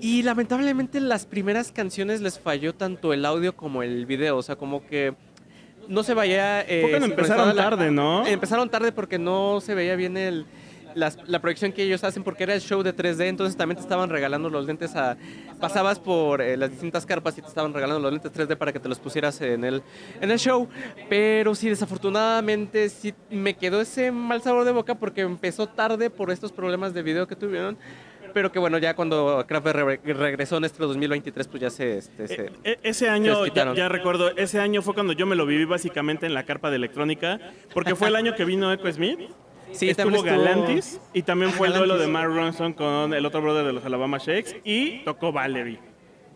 [0.00, 4.56] y lamentablemente las primeras canciones les falló tanto el audio como el video, o sea,
[4.56, 5.14] como que
[5.88, 6.62] no se veía...
[6.62, 8.26] eh, cuando empezaron tarde, ¿no?
[8.26, 10.46] Empezaron tarde porque no se veía bien el,
[10.94, 14.10] la proyección que ellos hacen porque era el show de 3D, entonces también te estaban
[14.10, 15.16] regalando los lentes a...
[15.60, 18.80] Pasabas por eh, las distintas carpas y te estaban regalando los lentes 3D para que
[18.80, 19.82] te los pusieras en el,
[20.20, 20.68] en el show,
[21.08, 26.30] pero sí, desafortunadamente sí me quedó ese mal sabor de boca porque empezó tarde por
[26.30, 27.76] estos problemas de video que tuvieron.
[28.32, 31.98] Pero que bueno, ya cuando Kraftwerk re- regresó en este 2023, pues ya se...
[31.98, 35.26] Este, se- E- e- ese año, les ya, ya recuerdo, ese año fue cuando yo
[35.26, 37.38] me lo viví básicamente en la carpa de electrónica,
[37.74, 39.18] porque fue el año que vino Echo Smith,
[39.72, 42.12] sí, estuvo estuvo- Galantis, y también Ah, fue el duelo de Galantis.
[42.12, 45.78] Mark Ronson con el otro brother de los Alabama Shakes, y tocó Valerie.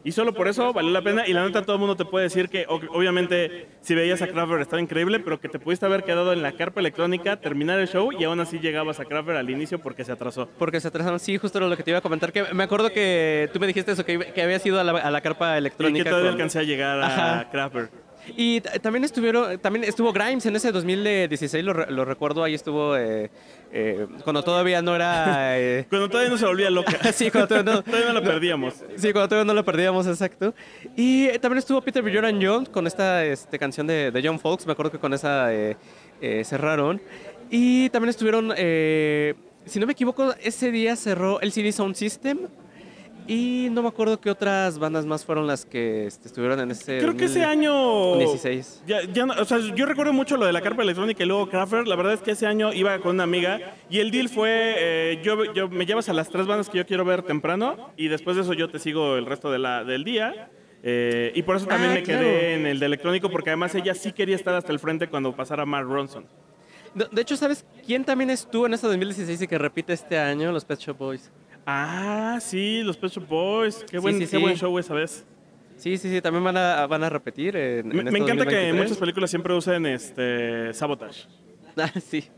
[0.04, 2.24] Y solo por eso valió la pena, y la neta todo el mundo te puede
[2.24, 6.32] decir que obviamente si veías a Kraftwerk estaba increíble, pero que te pudiste haber quedado
[6.34, 9.78] en la carpa electrónica, terminar el show, y aún así llegabas a Kraftwerk al inicio
[9.78, 10.48] porque se atrasó.
[10.58, 12.32] Porque se atrasaron, sí, justo era lo que te iba a comentar.
[12.32, 15.10] Que me acuerdo que tú me dijiste eso, que, que habías ido a la, a
[15.10, 16.04] la carpa Y electrónica.
[16.04, 17.50] que todavía con- alcancé a llegar a Ajá.
[17.50, 17.90] Kraftwerk.
[18.38, 22.96] Y también estuvieron, también estuvo Grimes en ese 2016, lo, re- lo recuerdo, ahí estuvo
[22.96, 23.30] eh,
[23.76, 25.58] eh, cuando todavía no era...
[25.58, 26.92] eh, Cuando todavía no se volvía loca.
[27.12, 28.74] sí, cuando todavía no, Todavía no la perdíamos.
[28.96, 30.54] Sí, cuando todavía no lo perdíamos, exacto.
[30.94, 34.72] Y también estuvo Peter Bjorn Jones con esta este, canción de, de John Folks, me
[34.72, 35.76] acuerdo que con esa eh,
[36.20, 37.02] eh, cerraron.
[37.50, 39.34] Y también estuvieron, eh,
[39.66, 42.38] si no me equivoco, ese día cerró el CD Sound System.
[43.26, 46.98] Y no me acuerdo qué otras bandas más fueron las que este, estuvieron en ese.
[46.98, 48.18] Creo que ese año...
[48.18, 48.82] 16.
[48.86, 51.48] Ya, ya no- o sea, yo recuerdo mucho lo de la carpa electrónica y luego
[51.48, 51.88] Crafter.
[51.88, 55.20] La verdad es que ese año iba con una amiga y el deal fue, eh,
[55.24, 58.36] yo, yo me llevas a las tres bandas que yo quiero ver temprano y después
[58.36, 60.50] de eso yo te sigo el resto de la, del día.
[60.82, 62.28] Eh, y por eso también Ah, me quedé claro.
[62.28, 65.64] en el de electrónico porque además ella sí quería estar hasta el frente cuando pasara
[65.64, 66.26] Mark Ronson.
[66.94, 70.52] De, de hecho, ¿sabes quién también estuvo en ese 2016 y que repite este año?
[70.52, 71.32] Los Pet Shop Boys.
[71.66, 73.84] Ah, sí, los Pet Shop Boys.
[73.90, 74.36] Qué buen, sí, qué sí.
[74.36, 75.24] buen show esa vez.
[75.76, 77.56] Sí, sí, sí, también van a, van a repetir.
[77.56, 78.82] En, Me, en me este encanta que en 2023.
[78.84, 81.26] muchas películas siempre usen este, Sabotage.
[81.76, 82.20] Ah, sí.
[82.20, 82.28] Sí,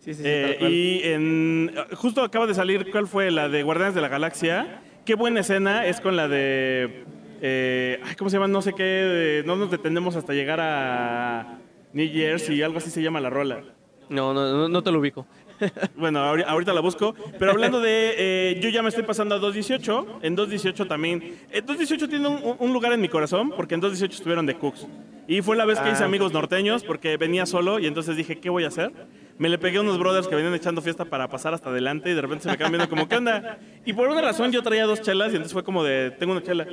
[0.00, 3.30] sí, sí, Eh, y en, justo acaba de salir, ¿cuál fue?
[3.30, 4.82] La de Guardianes de la Galaxia.
[5.04, 7.04] Qué buena escena es con la de...
[7.40, 8.48] eh, ay, ¿Cómo se llama?
[8.48, 8.82] No sé qué.
[8.82, 11.58] de- no nos detenemos hasta llegar a
[11.92, 13.62] New Jersey, algo así se llama la rola.
[14.08, 15.24] No, no, no te lo ubico.
[15.96, 17.14] Bueno, ahori- ahorita la busco.
[17.38, 18.14] Pero hablando de.
[18.16, 20.20] eh, yo ya me estoy pasando a 218.
[20.22, 21.22] En 218 también.
[21.50, 24.86] eh, 218 tiene un, un lugar en mi corazón porque en 218 estuvieron de Cooks.
[25.28, 26.06] Y fue la vez que hice Ah.
[26.06, 28.90] amigos norteños porque venía solo y entonces dije, ¿qué voy a hacer?
[29.38, 32.14] Me le pegué a unos brothers que venían echando fiesta para pasar hasta adelante y
[32.14, 33.58] de repente se me quedan viendo como, ¿qué onda?
[33.84, 36.42] Y por una razón yo traía dos chelas y entonces fue como de, tengo una
[36.42, 36.66] chela.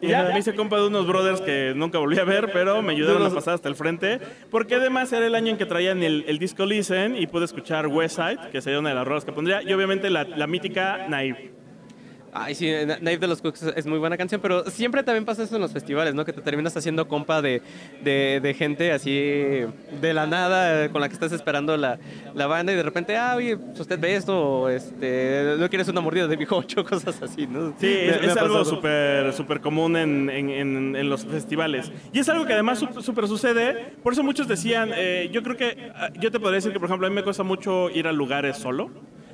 [0.00, 2.92] Y ya me hice compa de unos brothers que nunca volví a ver, pero me
[2.92, 4.20] ayudaron a pasar hasta el frente.
[4.50, 7.86] Porque además era el año en que traían el, el disco Listen y pude escuchar
[7.88, 9.62] West Side, que sería una de las rolas que pondría.
[9.62, 11.57] Y obviamente la, la mítica Naive.
[12.40, 15.42] Ay, sí, Na- Knife de los Cooks es muy buena canción, pero siempre también pasa
[15.42, 16.24] eso en los festivales, ¿no?
[16.24, 17.62] Que te terminas haciendo compa de,
[18.02, 19.10] de, de gente así
[20.00, 21.98] de la nada con la que estás esperando la,
[22.34, 25.88] la banda y de repente, ah, oye, pues usted ve esto, o este, no quieres
[25.88, 27.70] una mordida de bijocho, cosas así, ¿no?
[27.78, 31.90] Sí, Me- es, me es algo súper súper común en, en- en- en los festivales.
[32.12, 33.92] Y es algo que además súper sucede.
[34.02, 36.88] Por eso muchos decían, eh, yo creo que, ah, yo te podría decir que, por
[36.88, 38.90] ejemplo, a mí me cuesta mucho ir a lugares solo.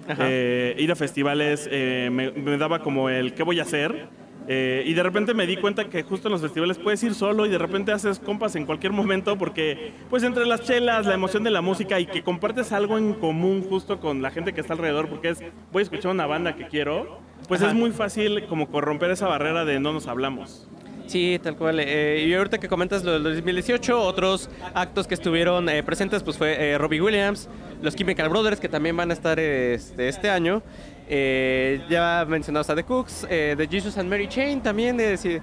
[0.06, 4.08] Eh, ir a festivales eh, me, me daba como el, ¿qué voy a hacer?
[4.46, 7.46] Eh, y de repente me di cuenta que justo en los festivales puedes ir solo
[7.46, 11.44] y de repente haces compas en cualquier momento porque pues entre las chelas, la emoción
[11.44, 14.74] de la música y que compartes algo en común justo con la gente que está
[14.74, 17.70] alrededor porque es voy a escuchar una banda que quiero, pues Ajá.
[17.70, 20.68] es muy fácil como corromper esa barrera de no nos hablamos.
[21.06, 21.78] Sí, tal cual.
[21.80, 26.38] Eh, y ahorita que comentas lo del 2018, otros actos que estuvieron eh, presentes pues
[26.38, 27.48] fue eh, Robbie Williams,
[27.82, 30.62] los Chemical Brothers que también van a estar este, este año.
[31.08, 35.38] Eh, ya mencionados a The Cooks, eh, The Jesus and Mary Chain también sí,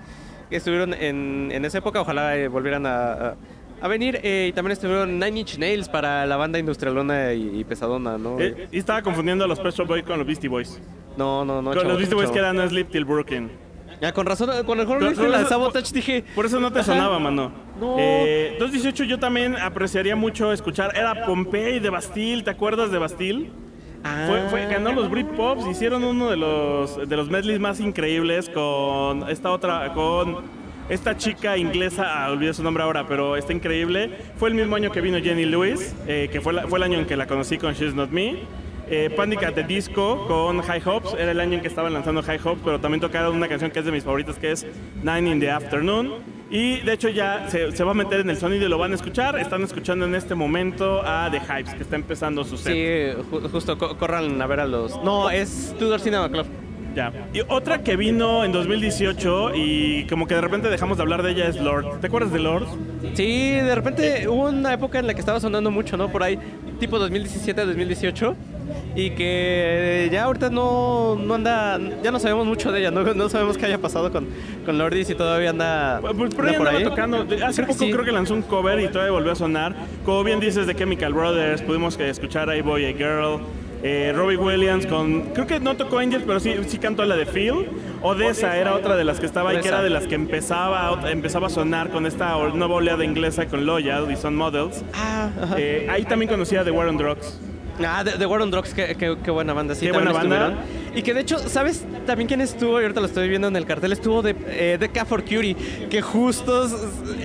[0.50, 2.02] que estuvieron en, en esa época.
[2.02, 3.36] Ojalá volvieran a, a-
[3.84, 4.20] a venir.
[4.24, 8.40] Eh, y también estuvieron Nine Inch Nails para la banda industrialona y, y pesadona, ¿no?
[8.40, 10.80] Eh, y estaba confundiendo a los Pet Shop Boys con los Beastie Boys.
[11.18, 11.70] no, no, no.
[11.72, 12.34] con chavo, los Beastie Boys chavo.
[12.34, 13.50] que eran Sleep Till Brooklyn.
[14.02, 16.24] Ya, con razón, cuando Con- viste con la Sabotage dije...
[16.34, 17.52] Por eso no te sonaba, mano.
[17.80, 17.96] No.
[18.00, 20.92] Eh, 218 yo también apreciaría mucho escuchar.
[20.98, 23.52] Era Pompey de Bastille, ¿te acuerdas de Bastille?
[24.28, 29.30] Fue, fue- ganó los Britpops, hicieron uno de los, de los medleys más increíbles con
[29.30, 30.38] esta otra, con
[30.90, 34.10] esta chica inglesa, ah, olvidé su nombre ahora, pero está increíble.
[34.38, 36.98] Fue el mismo año que vino Jenny Lewis, eh, que fue, la- fue el año
[36.98, 38.40] en que la conocí con She's Not Me.
[38.94, 42.22] Eh, Panic at the Disco con High Hopes, era el año en que estaban lanzando
[42.22, 44.68] High Hopes, pero también tocaron una canción que es de mis favoritas, que es
[45.02, 46.16] Nine in the Afternoon.
[46.50, 48.96] Y de hecho ya se, va a meter en el sonido y lo van a
[48.96, 49.40] escuchar.
[49.40, 52.74] Están escuchando en este momento a The Hypes, que está empezando su set.
[52.74, 55.02] Sí, ju- justo, co- corran a ver a los...
[55.02, 56.46] No, es Tudor Cinema Club.
[56.96, 57.12] Ya.
[57.34, 61.32] Y otra que vino en 2018 y como que de repente dejamos de hablar de
[61.32, 62.00] ella es Lord.
[62.02, 62.68] ¿Te acuerdas de Lord?
[63.14, 66.12] Sí, de repente hubo una época en la que estaba sonando mucho, ¿no?
[66.12, 66.38] Por ahí,
[66.80, 68.36] tipo 2017-2018.
[68.96, 71.80] Y que ya ahorita no, no anda...
[72.04, 74.28] Ya no sabemos mucho de ella, no, no sabemos qué haya pasado con,
[74.66, 76.84] con Lordi si todavía anda, Pues por anda ahí por ahí.
[76.84, 77.22] tocando.
[77.46, 77.92] Hace Creo poco sí.
[77.92, 79.76] creo que lanzó un cover y todavía volvió a sonar.
[80.06, 83.40] Como bien dices de Chemical Brothers, pudimos eh, escuchar a Boy a Girl.
[83.84, 85.22] Eh, Robbie Williams con.
[85.34, 87.68] Creo que no tocó Angels, pero sí, sí cantó la de Phil.
[88.04, 91.48] Odessa era otra de las que estaba ahí, que era de las que empezaba, empezaba
[91.48, 94.84] a sonar con esta nueva oleada inglesa con Loyal y Son Models.
[94.94, 95.30] Ah.
[95.58, 97.40] Eh, ahí también conocía The War on Drugs.
[97.84, 99.86] Ah, The, The War on Drugs, qué, qué- qué buena banda, sí.
[99.88, 100.36] Qué buena banda.
[100.50, 100.81] estuvieron.
[100.94, 102.80] Y que de hecho, ¿sabes también quién estuvo?
[102.80, 103.94] Y ahorita lo estoy viendo en el cartel.
[103.94, 105.56] Estuvo de, eh, de K for Cutie,
[105.90, 106.68] que justo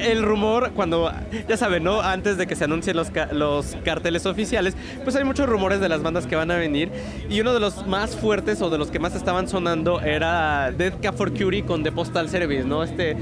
[0.00, 1.11] el rumor, cuando,
[1.48, 2.00] ya saben, ¿no?
[2.00, 6.00] Antes de que se anuncien los, los carteles oficiales, pues hay muchos rumores de las
[6.02, 6.90] bandas que van a venir.
[7.29, 10.92] Y uno de los más fuertes o de los que más estaban sonando era Dead
[11.02, 12.83] K for Cutie con The Postal Service, ¿no?
[12.85, 13.16] Este...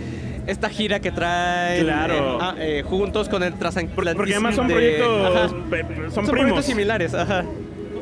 [0.46, 2.14] Esta gira que traen Claro.
[2.14, 5.26] eh, ah, eh, juntos con el Transatlantic Porque además son de- proyectos.
[5.34, 5.48] Ajá.
[5.70, 6.30] pe- pe- son, Son primos.
[6.30, 7.46] proyectos similares, ajá.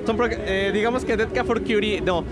[0.07, 2.25] Son pro- eh, digamos que Dead Cat for Cutie, no.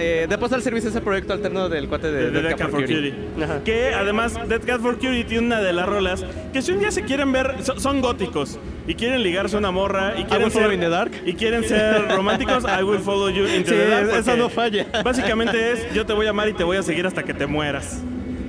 [0.00, 2.70] Eh, The Postal Service es el proyecto alterno del cuate de, de, de Death Cab
[2.70, 3.12] for Cutie.
[3.42, 3.64] Ajá.
[3.64, 6.92] Que además, Death Cab for Cutie tiene una de las rolas que si un día
[6.92, 10.72] se quieren ver, so- son góticos y quieren ligarse a una morra y quieren ser
[10.72, 11.10] in the dark.
[11.26, 14.08] y quieren ser románticos, I will follow you into Sí, the dark.
[14.24, 14.86] porque no falla.
[15.04, 17.46] Básicamente es yo te voy a amar y te voy a seguir hasta que te
[17.48, 18.00] mueras.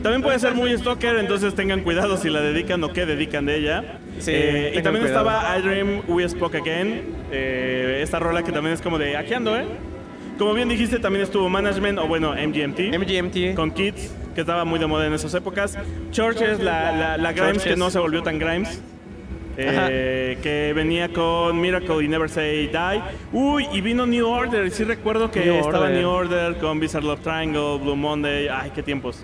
[0.03, 3.57] También puede ser muy stalker, entonces tengan cuidado si la dedican o qué dedican de
[3.57, 3.99] ella.
[4.19, 5.29] Sí, Eh, y también cuidado.
[5.29, 9.33] estaba I Dream We Spoke Again, eh, esta rola que también es como de aquí
[9.33, 9.65] ando, ¿eh?
[10.37, 12.97] Como bien dijiste, también estuvo Management o bueno, MGMT.
[12.97, 13.55] MGMT.
[13.55, 15.77] con Kids, que estaba muy de moda en esas épocas.
[16.11, 17.73] Churches, la, la, la Grimes Churches.
[17.73, 18.81] que no se volvió tan Grimes.
[19.57, 23.01] eh, que venía con Miracle y Never Say Die.
[23.33, 24.71] Uy, y vino New Order.
[24.71, 25.97] Sí recuerdo que New estaba Order.
[25.97, 28.47] New Order con Bizarre Love Triangle, Blue Monday.
[28.47, 29.21] Ay, qué tiempos.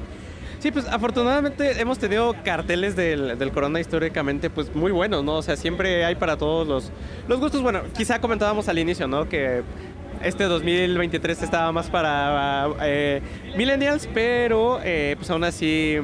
[0.65, 5.35] Sí, pues afortunadamente hemos tenido carteles del, del Corona históricamente pues muy buenos, ¿no?
[5.35, 6.91] O sea, siempre hay para todos los,
[7.27, 7.61] los gustos.
[7.61, 9.29] Bueno, quizá comentábamos al inicio, ¿no?
[9.29, 9.61] Que
[10.23, 13.21] este 2023 estaba más para eh,
[13.55, 15.99] millennials, pero eh, pues aún así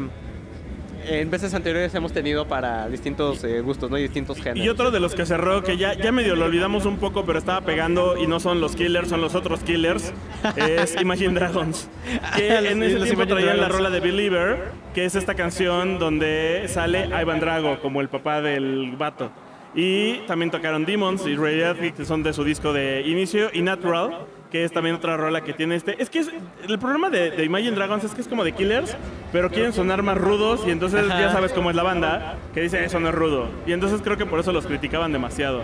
[1.07, 3.97] en veces anteriores hemos tenido para distintos eh, gustos, ¿no?
[3.97, 4.65] Y distintos géneros.
[4.65, 7.39] Y otro de los que cerró, que ya, ya medio lo olvidamos un poco, pero
[7.39, 10.13] estaba pegando y no son los Killers, son los otros Killers,
[10.55, 11.89] es Imagine Dragons.
[12.35, 16.65] Que en ese los tiempo traían la rola de Believer, que es esta canción donde
[16.67, 19.31] sale Ivan Drago como el papá del vato.
[19.73, 24.25] Y también tocaron Demons y Radioactive, que son de su disco de inicio, y Natural,
[24.51, 26.01] que es también otra rola que tiene este.
[26.01, 26.29] Es que es-
[26.67, 28.95] el problema de, de Imagine Dragons es que es como de Killers,
[29.31, 31.19] pero quieren sonar más rudos y entonces Ajá.
[31.19, 33.47] ya sabes cómo es la banda, que dice eso no es rudo.
[33.65, 35.61] Y entonces creo que por eso los criticaban demasiado.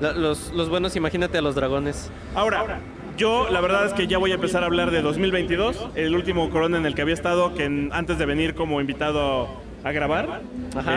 [0.00, 2.10] La- Los, los buenos, imagínate a los dragones.
[2.34, 2.78] Ahora,
[3.18, 6.48] yo la verdad es que ya voy a empezar a hablar de 2022, el último
[6.50, 9.48] corona en el que había estado, que en- antes de venir como invitado
[9.82, 10.42] a grabar.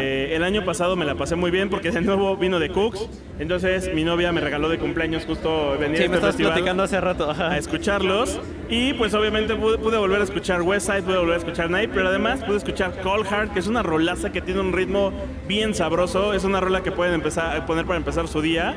[0.02, 3.08] Eh, el año pasado me la pasé muy bien porque de nuevo vino de Cooks,
[3.40, 6.54] entonces mi novia me regaló de cumpleaños justo venir Sí, a me este estabas festival
[6.54, 7.32] platicando hace rato.
[7.32, 11.70] a escucharlos y pues obviamente pude, pude volver a escuchar Westside, pude volver a escuchar
[11.70, 15.12] Night, pero además pude escuchar Cold Heart, que es una rolaza que tiene un ritmo
[15.48, 18.76] bien sabroso, es una rola que pueden empezar poner para empezar su día.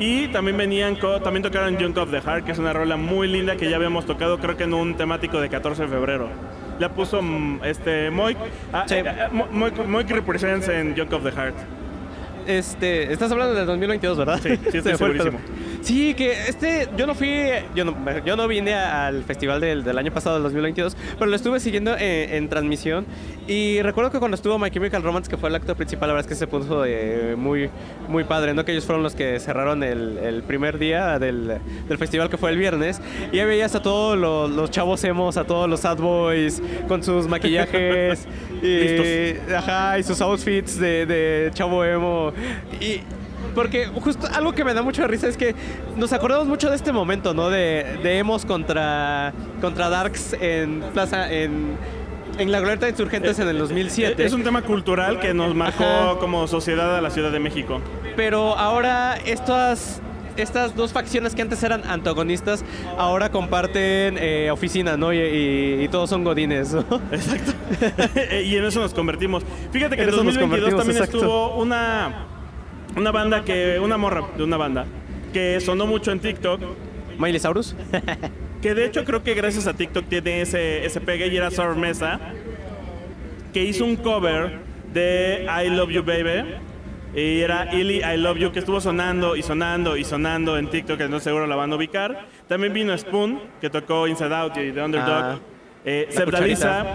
[0.00, 3.56] Y también venían, también tocaron Junk of the Heart, que es una rola muy linda
[3.56, 6.28] que ya habíamos tocado, creo que en un temático de 14 de febrero.
[6.78, 8.36] La puso mm, este Moik,
[8.72, 8.94] ah, Sí.
[8.94, 11.54] eh, eh, Mo- Moik, Moik represents en Junk of the Heart.
[12.48, 14.40] Este, estás hablando del 2022, ¿verdad?
[14.42, 15.38] Sí, sí, estoy segurísimo.
[15.82, 17.30] Sí, que este, yo no fui,
[17.74, 21.36] yo no, yo no vine al festival del, del año pasado, del 2022, pero lo
[21.36, 23.04] estuve siguiendo en, en transmisión
[23.46, 26.30] y recuerdo que cuando estuvo My Chemical Romance, que fue el actor principal, la verdad
[26.30, 27.70] es que se puso eh, muy,
[28.08, 28.64] muy padre, ¿no?
[28.64, 31.58] Que ellos fueron los que cerraron el, el primer día del,
[31.88, 33.00] del festival, que fue el viernes,
[33.32, 37.02] y ahí veías a todos los, los chavos emos, a todos los sad boys, con
[37.02, 38.26] sus maquillajes,
[38.62, 42.32] y, ajá, y sus outfits de, de chavo emo,
[42.80, 43.00] y...
[43.54, 45.54] Porque justo algo que me da mucha risa es que
[45.96, 47.50] nos acordamos mucho de este momento, ¿no?
[47.50, 51.76] De, de emos contra, contra Darks en Plaza, en,
[52.38, 54.24] en la Glorieta de Insurgentes en el 2007.
[54.24, 56.18] Es un tema cultural que nos marcó Ajá.
[56.18, 57.80] como sociedad a la Ciudad de México.
[58.16, 60.00] Pero ahora estas,
[60.36, 62.64] estas dos facciones que antes eran antagonistas,
[62.98, 65.12] ahora comparten eh, oficina, ¿no?
[65.12, 66.84] Y, y- y todos son godines, ¿no?
[67.12, 67.52] Exacto.
[68.44, 69.44] y en eso nos convertimos.
[69.72, 71.16] Fíjate que En en eso nos 2022 convertimos, también exacto.
[71.18, 72.26] estuvo una,
[72.96, 74.86] una banda que, una morra de una banda
[75.32, 76.60] que sonó mucho en TikTok.
[77.18, 77.74] Miley Saurus.
[78.60, 81.76] Que de hecho creo que gracias a TikTok tiene ese, ese pegue y era Sour
[81.76, 82.18] Mesa.
[83.52, 84.58] Que hizo un cover
[84.92, 86.56] de I Love You Baby.
[87.14, 90.98] Y era Illy I Love You que estuvo sonando y sonando y sonando en TikTok,
[90.98, 92.26] que no seguro la van a ubicar.
[92.48, 95.08] También vino Spoon, que tocó Inside Out y The Underdog.
[95.08, 95.38] Ah.
[95.90, 96.08] Eh,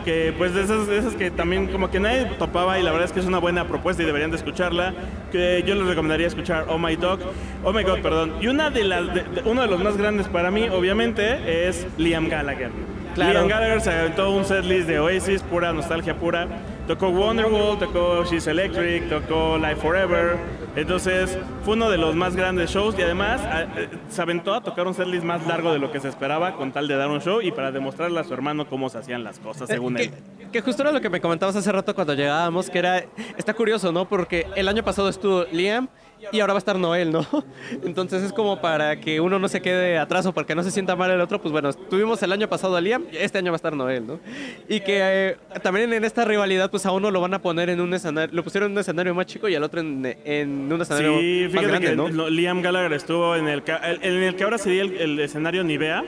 [0.05, 3.05] que pues de esas, de esas que también como que nadie topaba y la verdad
[3.07, 4.93] es que es una buena propuesta y deberían de escucharla.
[5.31, 7.19] Que yo les recomendaría escuchar Oh My Dog,
[7.63, 8.33] Oh My God, perdón.
[8.39, 11.87] Y una de las, de- de- uno de los más grandes para mí, obviamente, es
[11.97, 12.69] Liam Gallagher.
[13.15, 13.31] Claro.
[13.33, 16.47] Liam Gallagher se aventó un setlist de Oasis, pura nostalgia pura.
[16.87, 20.35] Tocó Wonderwall, tocó She's Electric, tocó Life Forever.
[20.75, 23.41] Entonces fue uno de los más grandes shows y además
[23.77, 26.71] eh, se aventó a tocar un setlist más largo de lo que se esperaba con
[26.71, 29.39] tal de dar un show y para demostrarle a su hermano cómo se hacían las
[29.39, 30.13] cosas según que, él.
[30.51, 33.03] que justo era lo que me comentabas hace rato cuando llegábamos, que era,
[33.37, 34.09] está curioso, ¿no?
[34.09, 35.89] Porque el año pasado estuvo Liam
[36.31, 37.25] y ahora va a estar Noel, ¿no?
[37.83, 40.95] Entonces es como para que uno no se quede atrás o porque no se sienta
[40.95, 43.57] mal el otro, pues bueno, tuvimos el año pasado a Liam, este año va a
[43.57, 44.19] estar Noel, ¿no?
[44.67, 47.81] Y que eh, también en esta rivalidad, pues a uno lo van a poner en
[47.81, 50.81] un escenario, lo pusieron en un escenario más chico y al otro en, en un
[50.81, 52.29] escenario Sí, más fíjate grande, que ¿no?
[52.29, 53.63] Liam Gallagher estuvo en el-
[54.01, 56.03] en el que ahora sería el, el escenario Nivea,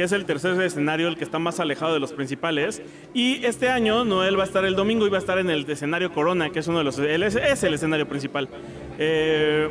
[0.00, 2.80] que es el tercer escenario, el que está más alejado de los principales.
[3.12, 5.68] Y este año Noel va a estar el domingo y va a estar en el
[5.70, 8.48] escenario Corona, que es uno de los, él es, es el escenario principal.
[8.98, 9.68] Eh,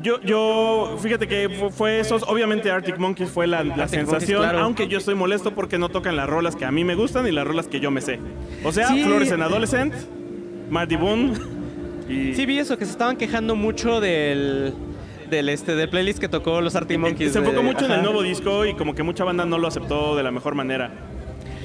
[0.00, 4.42] Yo, yo, fíjate que fu- fue esos, obviamente Arctic Monkeys fue la, la Monkeys, sensación,
[4.42, 4.60] claro.
[4.60, 7.32] aunque yo estoy molesto porque no tocan las rolas que a mí me gustan y
[7.32, 8.20] las rolas que yo me sé.
[8.62, 9.02] O sea, Sí.
[9.02, 9.92] Flores en Adolescent,
[10.70, 11.32] Marty Boone
[12.08, 12.34] y...
[12.34, 14.72] Sí, vi eso, que se estaban quejando mucho del.
[15.30, 17.32] Del, este, del playlist que tocó los Arctic Monkeys.
[17.32, 18.02] se enfocó de- mucho en el ajá.
[18.02, 20.90] nuevo disco y como que mucha banda no lo aceptó de la mejor manera.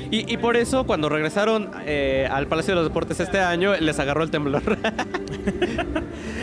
[0.09, 3.97] Y, y por eso, cuando regresaron eh, al Palacio de los Deportes este año, les
[3.99, 4.62] agarró el temblor.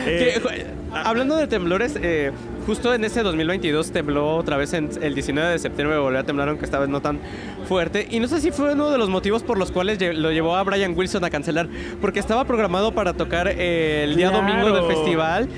[0.05, 2.31] Eh, Que, hablando de temblores, eh,
[2.65, 6.49] justo en ese 2022 tembló otra vez en el 19 de septiembre, volvió a temblar,
[6.49, 7.19] aunque esta vez no tan
[7.67, 8.07] fuerte.
[8.09, 10.63] Y no sé si fue uno de los motivos por los cuales lo llevó a
[10.63, 11.67] Brian Wilson a cancelar,
[12.01, 14.47] porque estaba programado para tocar el día Claro.
[14.47, 15.49] domingo del festival.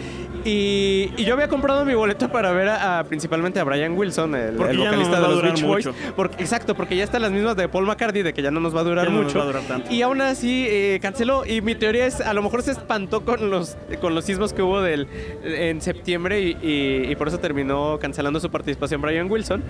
[0.43, 4.35] Y, y yo había comprado mi boleto para ver a, a- principalmente a Brian Wilson,
[4.35, 5.89] el, no vocalista de los Beach Boys.
[6.15, 8.75] Porque, exacto, porque ya están las mismas de Paul McCartney, de que ya no nos
[8.75, 9.37] va a durar Ya no nos mucho.
[9.39, 9.91] va a durar tanto.
[9.93, 11.45] Y aún así eh, canceló.
[11.45, 14.61] Y mi teoría es, a lo mejor se espantó con los, con los sismos que
[14.61, 15.07] hubo del,
[15.43, 19.63] en septiembre y, y- y por eso terminó cancelando su participación Brian Wilson.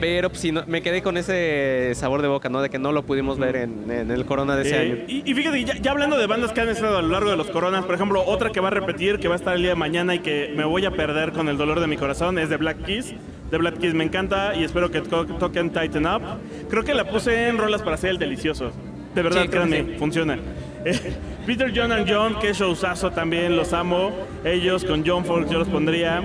[0.00, 2.62] Pero pues, sí, no- me quedé con ese sabor de boca, ¿no?
[2.62, 4.96] De que no lo pudimos ver en, en el Corona de ese Eh, año.
[5.08, 7.36] y, y fíjate, ya, ya hablando de bandas que han estado a lo largo de
[7.36, 9.70] los coronas, por ejemplo, otra que va a repetir, que va a estar el día
[9.70, 12.48] de mañana y que me voy a perder con el dolor de mi corazón, es
[12.48, 13.14] de Black Keys.
[13.50, 16.22] De Black Keys me encanta y espero que to- toquen Tighten Up.
[16.68, 18.70] Creo que la puse en rolas para hacer el delicioso.
[19.14, 19.94] De verdad, Sí, créanme, sí.
[19.98, 20.38] funciona.
[20.84, 21.14] Eh,
[21.46, 24.12] Peter, John and John, que showzazo también, los amo.
[24.44, 26.22] Ellos con John Fox yo los pondría.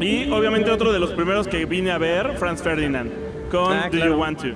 [0.00, 3.10] Y obviamente otro de los primeros que vine a ver, Franz Ferdinand,
[3.50, 3.98] con Ah, Do.
[3.98, 4.48] You Want To.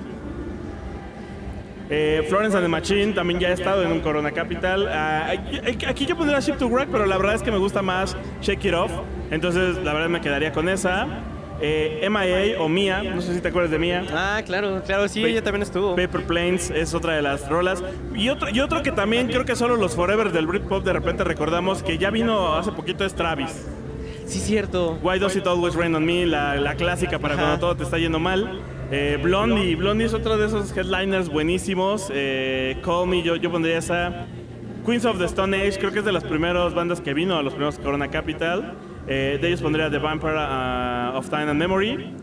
[1.89, 4.87] Eh, Florence and the Machine también ya ha estado en un Corona Capital.
[4.87, 5.31] Ah,
[5.87, 8.65] aquí- yo pondría Ship to Rock, pero la verdad es que me gusta más Shake
[8.65, 8.91] It Off.
[9.31, 11.07] Entonces, la verdad me quedaría con esa.
[11.61, 14.03] Eh, MIA o Mia, no sé si te acuerdas de Mia.
[14.11, 15.95] Ah, claro, claro, sí, Pe- ella también estuvo.
[15.95, 17.81] Paper Planes es otra de las rolas.
[18.15, 21.23] Y otro, y otro que también creo que solo los Forever del Britpop de repente
[21.23, 23.65] recordamos que ya vino hace poquito es Travis.
[24.25, 24.97] Sí, cierto.
[25.03, 27.43] Why Does It Always Rain on Me, la, la clásica para Ajá.
[27.43, 28.59] cuando todo te está yendo mal.
[28.95, 32.11] Eh, Blondie, Blondie es otro de esos headliners buenísimos.
[32.13, 34.27] Eh, Call Me, yo, yo pondría esa.
[34.85, 37.41] Queens of the Stone Age, creo que es de las primeras bandas que vino a
[37.41, 38.75] los primeros Corona Capital.
[39.07, 42.22] Eh, de ellos pondría The Vampire uh, of Time and Memory.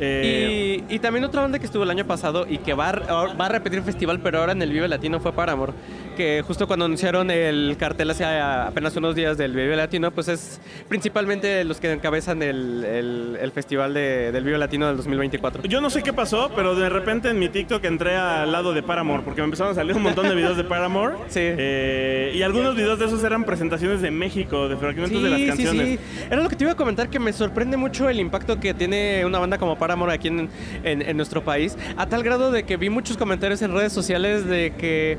[0.00, 3.34] Eh, Y, y también otra banda que estuvo el año pasado y que va a,
[3.34, 5.72] va a repetir festival, pero ahora en el Vive Latino fue Paramore.
[6.16, 10.60] Que justo cuando anunciaron el cartel hace apenas unos días del Vive Latino, pues es
[10.88, 15.62] principalmente los que encabezan el, el- el festival de- del Vive Latino del 2024.
[15.64, 18.82] Yo no sé qué pasó, pero de repente en mi TikTok entré al lado de
[18.82, 21.14] Paramore, porque me empezaron a salir un montón de videos de Paramore.
[21.28, 21.40] Sí.
[21.42, 25.44] Eh, y algunos videos de esos eran presentaciones de México, de fragmentos de las Sí,
[25.44, 25.88] sí, canciones.
[25.88, 25.98] sí.
[26.30, 29.24] Era lo que te iba a comentar, que me sorprende mucho el impacto que tiene
[29.26, 30.48] una banda como Paramore aquí en,
[30.82, 34.46] en- en nuestro país, a tal grado de que vi muchos comentarios en redes sociales
[34.46, 35.18] de que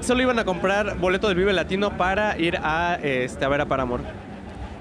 [0.00, 3.66] solo iban a comprar boleto del Vive Latino para ir a, este, a ver a
[3.66, 4.02] Paramore.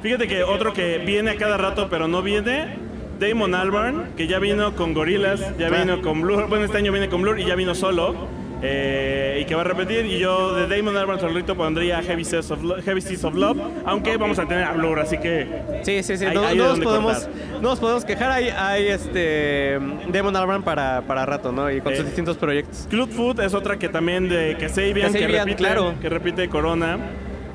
[0.01, 2.77] Fíjate que otro que viene a cada rato, pero no viene,
[3.19, 5.69] Damon Albarn, que ya vino con Gorillaz, ya Ah.
[5.81, 8.15] vino con Blur, bueno, este año viene con Blur y ya vino solo.
[8.61, 10.05] Eh, y que va a repetir.
[10.05, 13.57] Y yo de Damon Albarn solito pondría Heavy Seas of, Lo- Heavy Seas of Love,
[13.85, 15.47] aunque vamos a tener a Blur, así que
[15.83, 16.25] Sí, sí, sí.
[16.25, 18.31] Hay- no, hay de no nos podemos, no nos podemos quejar.
[18.31, 19.79] Hay, hay este
[20.11, 21.71] Demon Albarn para, para rato, ¿no?
[21.71, 22.87] Y con Eh, sus distintos proyectos.
[22.89, 25.93] Club Food es otra que también de Kasabian, que, Kasabian, repite, claro.
[26.01, 26.97] que repite Corona.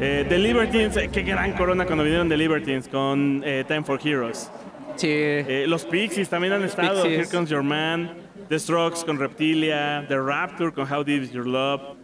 [0.00, 4.00] Eh, The Libertines, eh, qué gran Corona cuando vinieron The Libertines con eh, Time for
[4.04, 4.50] Heroes.
[4.96, 5.08] Sí.
[5.10, 7.02] Eh, los Pixies también han estado.
[7.02, 7.18] Pixies.
[7.28, 8.10] Here Comes Your Man.
[8.48, 10.04] The Strokes con Reptilia.
[10.08, 11.96] The Rapture con How Deep Is Your Love.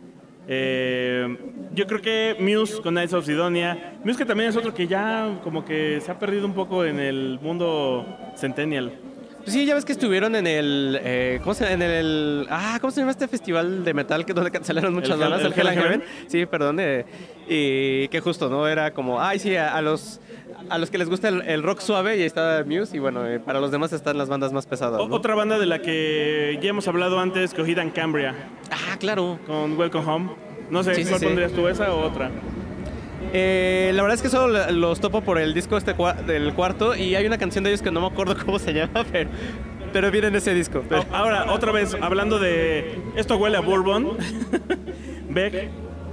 [0.48, 1.36] Eh,
[1.74, 3.94] yo creo que Muse con Nights of Sidonia.
[4.04, 6.98] Muse que también es otro que ya como que se ha perdido un poco en
[6.98, 8.92] el mundo centennial.
[9.42, 11.74] Pues sí, ya ves que estuvieron en el, eh, ¿cómo se llama?
[11.74, 15.18] En el, ah, ¿cómo se llama este festival de metal que donde cancelaron muchas El
[15.20, 15.40] bandas?
[15.40, 16.28] el El Hell and Hell and Heaven.
[16.28, 16.76] Sí, perdón.
[16.80, 17.04] eh,
[17.48, 18.68] y que justo, ¿no?
[18.68, 20.20] Era como, ay, sí, a, a los,
[20.68, 23.40] a los que les gusta el, rock suave y ahí está Muse y bueno, eh,
[23.40, 25.00] para los demás están las bandas más pesadas.
[25.00, 28.34] Otra banda de la que ya hemos hablado antes, Cogida en Cambria,
[28.70, 29.38] Ah, claro.
[29.46, 30.30] con Welcome Home.
[30.70, 31.26] No sé, Sí, ¿cuál sí.
[31.26, 32.30] pondrías tú, esa o otra?
[33.32, 36.96] Eh, la verdad es que solo los topo por el disco este cua- del cuarto
[36.96, 39.30] y hay una canción de ellos que no me acuerdo cómo se llama, pero,
[39.92, 40.82] pero viene en ese disco.
[40.88, 44.16] Pero- A- Ahora, otra vez, hablando de esto huele a Bourbon,
[45.28, 45.68] Beck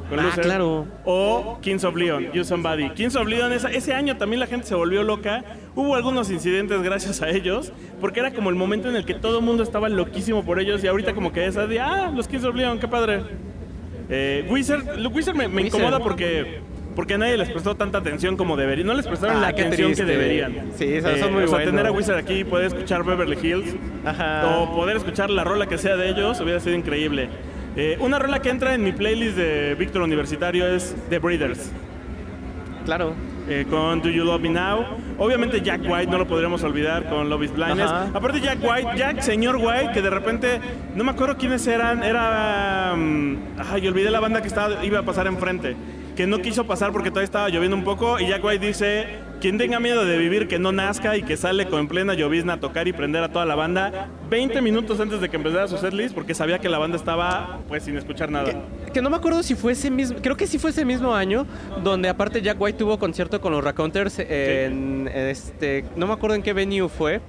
[0.09, 0.87] con Ah, claro.
[1.03, 2.89] o Kings of Leon, You Somebody.
[2.91, 5.43] Kings of Leon, esa- ese año también la gente se volvió loca.
[5.75, 9.39] Hubo algunos incidentes gracias a ellos, porque era como el momento en el que todo
[9.39, 12.45] el mundo estaba loquísimo por ellos y ahorita como que esa de, ah, los Kings
[12.45, 13.21] of Leon, qué padre.
[14.09, 15.65] Eh, Wizard, Wizard me, me Wizard.
[15.81, 16.61] incomoda porque...
[16.97, 18.87] Porque nadie les prestó tanta atención como deberían.
[18.87, 20.03] No les prestaron Ah, la atención triste.
[20.05, 20.71] que deberían.
[20.75, 24.47] Sí, son- son muy o sea, tener a Wizard aquí, poder escuchar Beverly Hills, Ajá.
[24.57, 27.29] o poder escuchar la rola que sea de ellos hubiera sido increíble.
[27.75, 31.71] Eh, una rola que entra en mi playlist de Víctor Universitario es The Breeders.
[32.85, 33.13] Claro.
[33.49, 34.85] eh, con Do You Love Me Now.
[35.19, 37.85] Obviamente Jack White no lo podríamos olvidar con Love is Blindness.
[37.89, 38.09] Ajá.
[38.13, 40.59] Aparte Jack White, Jack, señor White, que de repente,
[40.95, 42.93] no me acuerdo quiénes eran, era...
[42.97, 43.37] mm,
[43.71, 45.77] ay, olvidé la banda que estaba, iba a pasar enfrente.
[46.17, 49.05] Que no quiso pasar porque todavía estaba lloviendo un poco y Jack White dice,
[49.39, 52.59] quien tenga miedo de vivir que no nazca y que sale con plena llovizna a
[52.59, 56.15] tocar y prender a toda la banda 20 minutos antes de que empezara su setlist
[56.15, 58.51] porque sabía que la banda estaba pues sin escuchar nada.
[58.91, 61.45] Que no me acuerdo si fue ese mismo, creo que sí fue ese mismo año,
[61.83, 66.41] donde aparte Jack White tuvo concierto con los Raconteurs en, este, no me acuerdo en
[66.41, 67.21] qué venue fue,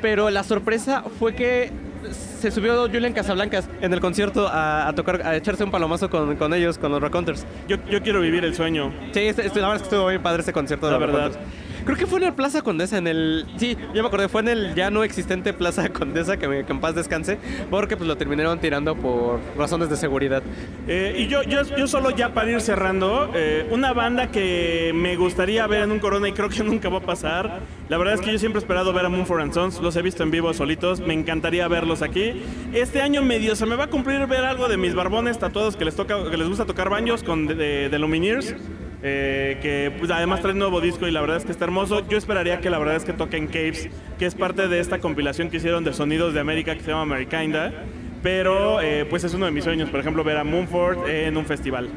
[0.00, 1.70] pero la sorpresa fue que
[2.10, 6.36] se subió Julian Casablancas en el concierto a, a tocar, a echarse un palomazo con,
[6.36, 7.46] con ellos, con los Raconteurs.
[7.68, 8.92] Yo, yo quiero vivir el sueño.
[9.12, 11.06] Sí, este- este- la verdad es que estuvo muy padre ese concierto de La los
[11.06, 11.26] verdad.
[11.28, 11.71] Raconteurs.
[11.84, 13.46] Creo que fue en el Plaza Condesa, en el...
[13.56, 16.72] Sí, yo me acordé, fue en el ya no existente Plaza Condesa, que, me- que
[16.72, 17.38] en paz descanse,
[17.70, 20.42] porque pues lo terminaron tirando por razones de seguridad.
[20.86, 25.16] Eh, y yo, yo, yo solo ya para ir cerrando, eh, una banda que me
[25.16, 27.60] gustaría ver en un Corona y creo que nunca va a pasar.
[27.88, 30.02] La verdad es que yo siempre he esperado ver a Moonford and Sons, los he
[30.02, 32.42] visto en vivo solitos, me encantaría verlos aquí.
[32.72, 35.84] Este año medio se me va a cumplir ver algo de mis barbones tatuados que
[35.84, 38.54] les toca, que les gusta tocar baños con de, de, de Lumineers.
[39.02, 42.06] Eh, que pues, además trae nuevo disco y la verdad es que está hermoso.
[42.08, 43.88] Yo esperaría que la verdad es que toquen Caves,
[44.18, 47.02] que es parte de esta compilación que hicieron de sonidos de América que se llama
[47.02, 47.72] Amerikinda.
[48.22, 51.44] Pero eh, pues es uno de mis sueños, por ejemplo, ver a Moonford en un
[51.44, 51.88] festival.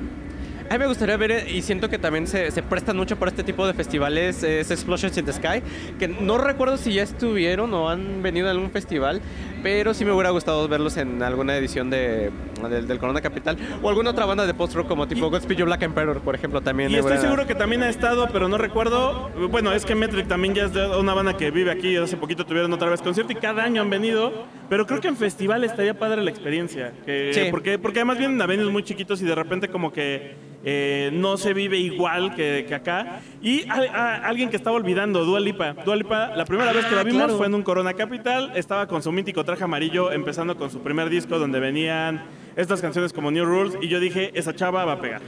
[0.67, 3.29] A mí me gustaría ver, eh, y siento que también se, se prestan mucho para
[3.29, 5.61] este tipo de festivales, es Explosions in the Sky,
[5.99, 9.21] que no recuerdo si ya estuvieron o han venido a algún festival,
[9.61, 12.31] pero sí me hubiera gustado verlos en alguna edición de,
[12.69, 15.83] del, del Corona Capital, o alguna otra banda de post-rock como tipo Godspeed You Black
[15.83, 16.91] Emperor, por ejemplo, también.
[16.91, 19.29] Y estoy seguro que también ha estado, pero no recuerdo.
[19.49, 21.95] Bueno, es que Metric también ya es de una banda que vive aquí.
[21.95, 24.33] Hace poquito tuvieron otra vez concierto y cada año han venido.
[24.69, 26.91] Pero creo que en festival estaría padre la experiencia.
[27.05, 27.41] que- Sí.
[27.51, 30.35] porque, porque además vienen a venues muy chiquitos y de repente como que
[30.67, 33.19] eh, no se vive igual que, que acá.
[33.41, 35.73] Y a- a- alguien que estaba olvidando, Dua Lipa.
[35.85, 37.37] Dua Lipa, la primera vez que la vimos claro.
[37.37, 38.51] fue en un Corona Capital.
[38.55, 42.23] Estaba con su mítico traje amarillo, empezando con su primer disco donde venían
[42.55, 43.77] estas canciones como New Rules.
[43.81, 45.21] Y yo dije, esa chava va a pegar.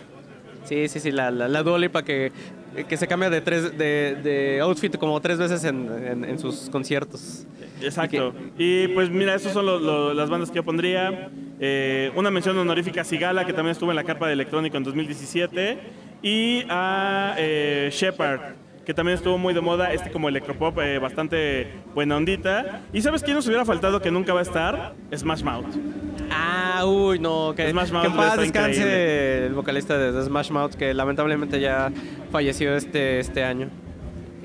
[0.66, 2.32] Sí, sí, sí, la, la, la Dua Lipa que,
[2.90, 6.70] que se cambia de, tres, de, de outfit como tres veces en, en- en sus
[6.70, 7.46] conciertos.
[7.82, 8.34] Exacto.
[8.58, 11.30] Y pues mira, esas son lo- lo- las bandas que yo pondría.
[11.60, 14.84] Eh, una mención honorífica a Sigala, que también estuvo en la carpa de electrónico en
[14.84, 15.80] 2017.
[16.22, 18.42] Y a eh, Shepard,
[18.86, 22.82] que también estuvo muy de moda, este como electropop eh, bastante buena ondita.
[22.92, 24.96] ¿Y sabes quién nos hubiera faltado que nunca va a estar?
[25.16, 25.76] Smash Mouth.
[26.32, 29.46] Ah, uy, no, que, Smash Mouth que en paz descanse increíble.
[29.48, 31.92] el vocalista de Smash Mouth, que lamentablemente ya
[32.32, 33.70] falleció este, este año.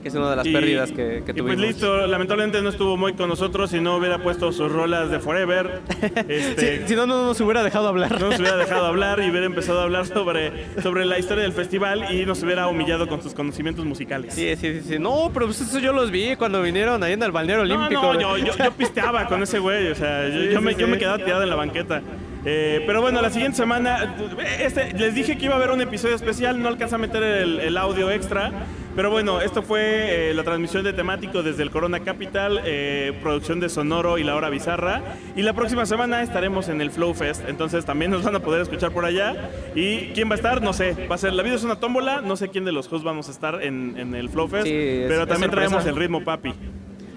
[0.02, 1.54] Que es una de las Y- pérdidas que, que y tuvimos.
[1.56, 5.20] pues listo, lamentablemente no estuvo muy con nosotros y no hubiera puesto sus rolas de
[5.20, 5.80] Forever.
[6.28, 8.20] Este, si no, no nos hubiera dejado hablar.
[8.20, 11.52] no nos hubiera dejado hablar y hubiera empezado a hablar sobre, sobre la historia del
[11.52, 14.34] festival y nos hubiera humillado con sus conocimientos musicales.
[14.34, 14.98] Sí, sí, sí, sí.
[14.98, 18.02] No, pero pues eso yo los vi cuando vinieron ahí en el balneario No, olímpico.
[18.14, 20.74] no, yo, yo, yo pisteaba con ese güey, o sea, yo, Sí, yo sí, me,
[20.74, 22.02] yo me quedaba tirado en la banqueta.
[22.44, 24.16] Eh, pero bueno, la siguiente semana,
[24.58, 27.60] este, les dije que iba a haber un episodio especial, no alcanza a meter el,
[27.60, 28.50] el audio extra,
[28.94, 33.58] pero bueno, esto fue eh, la transmisión de temático desde el Corona Capital, eh, producción
[33.60, 35.02] de Sonoro y La Hora Bizarra,
[35.36, 38.62] y la próxima semana estaremos en el Flow Fest, entonces también nos van a poder
[38.62, 41.54] escuchar por allá, y quién va a estar, no sé, va a ser, la vida
[41.54, 44.28] es una tómbola, no sé quién de los hosts vamos a estar en, en el
[44.28, 46.54] Flow Fest, Sí, es- pero también traemos el ritmo papi.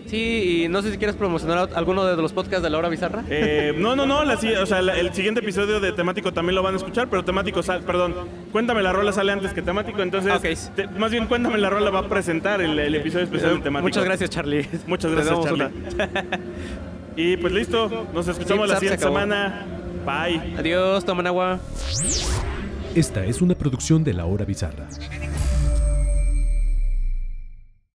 [0.07, 3.23] Sí, y no sé si quieres promocionar alguno de los podcasts de la hora bizarra.
[3.29, 6.55] Eh, no, no, no, la si- o sea, la- el siguiente episodio de temático también
[6.55, 8.13] lo van a escuchar, pero temático, sal- perdón,
[8.51, 11.99] cuéntame la rola sale antes que temático, entonces, te- más bien cuéntame la rola va
[11.99, 13.87] a presentar el, el episodio especial de temático.
[13.87, 14.67] Muchas gracias, Charlie.
[14.87, 15.65] Muchas gracias, Charlie.
[15.65, 16.09] una.
[17.17, 19.65] Y pues listo, nos escuchamos Sí, la se siguiente semana.
[20.05, 20.55] Bye.
[20.57, 21.59] Adiós, tomen agua.
[22.93, 24.87] Esta es una producción de La Hora Bizarra.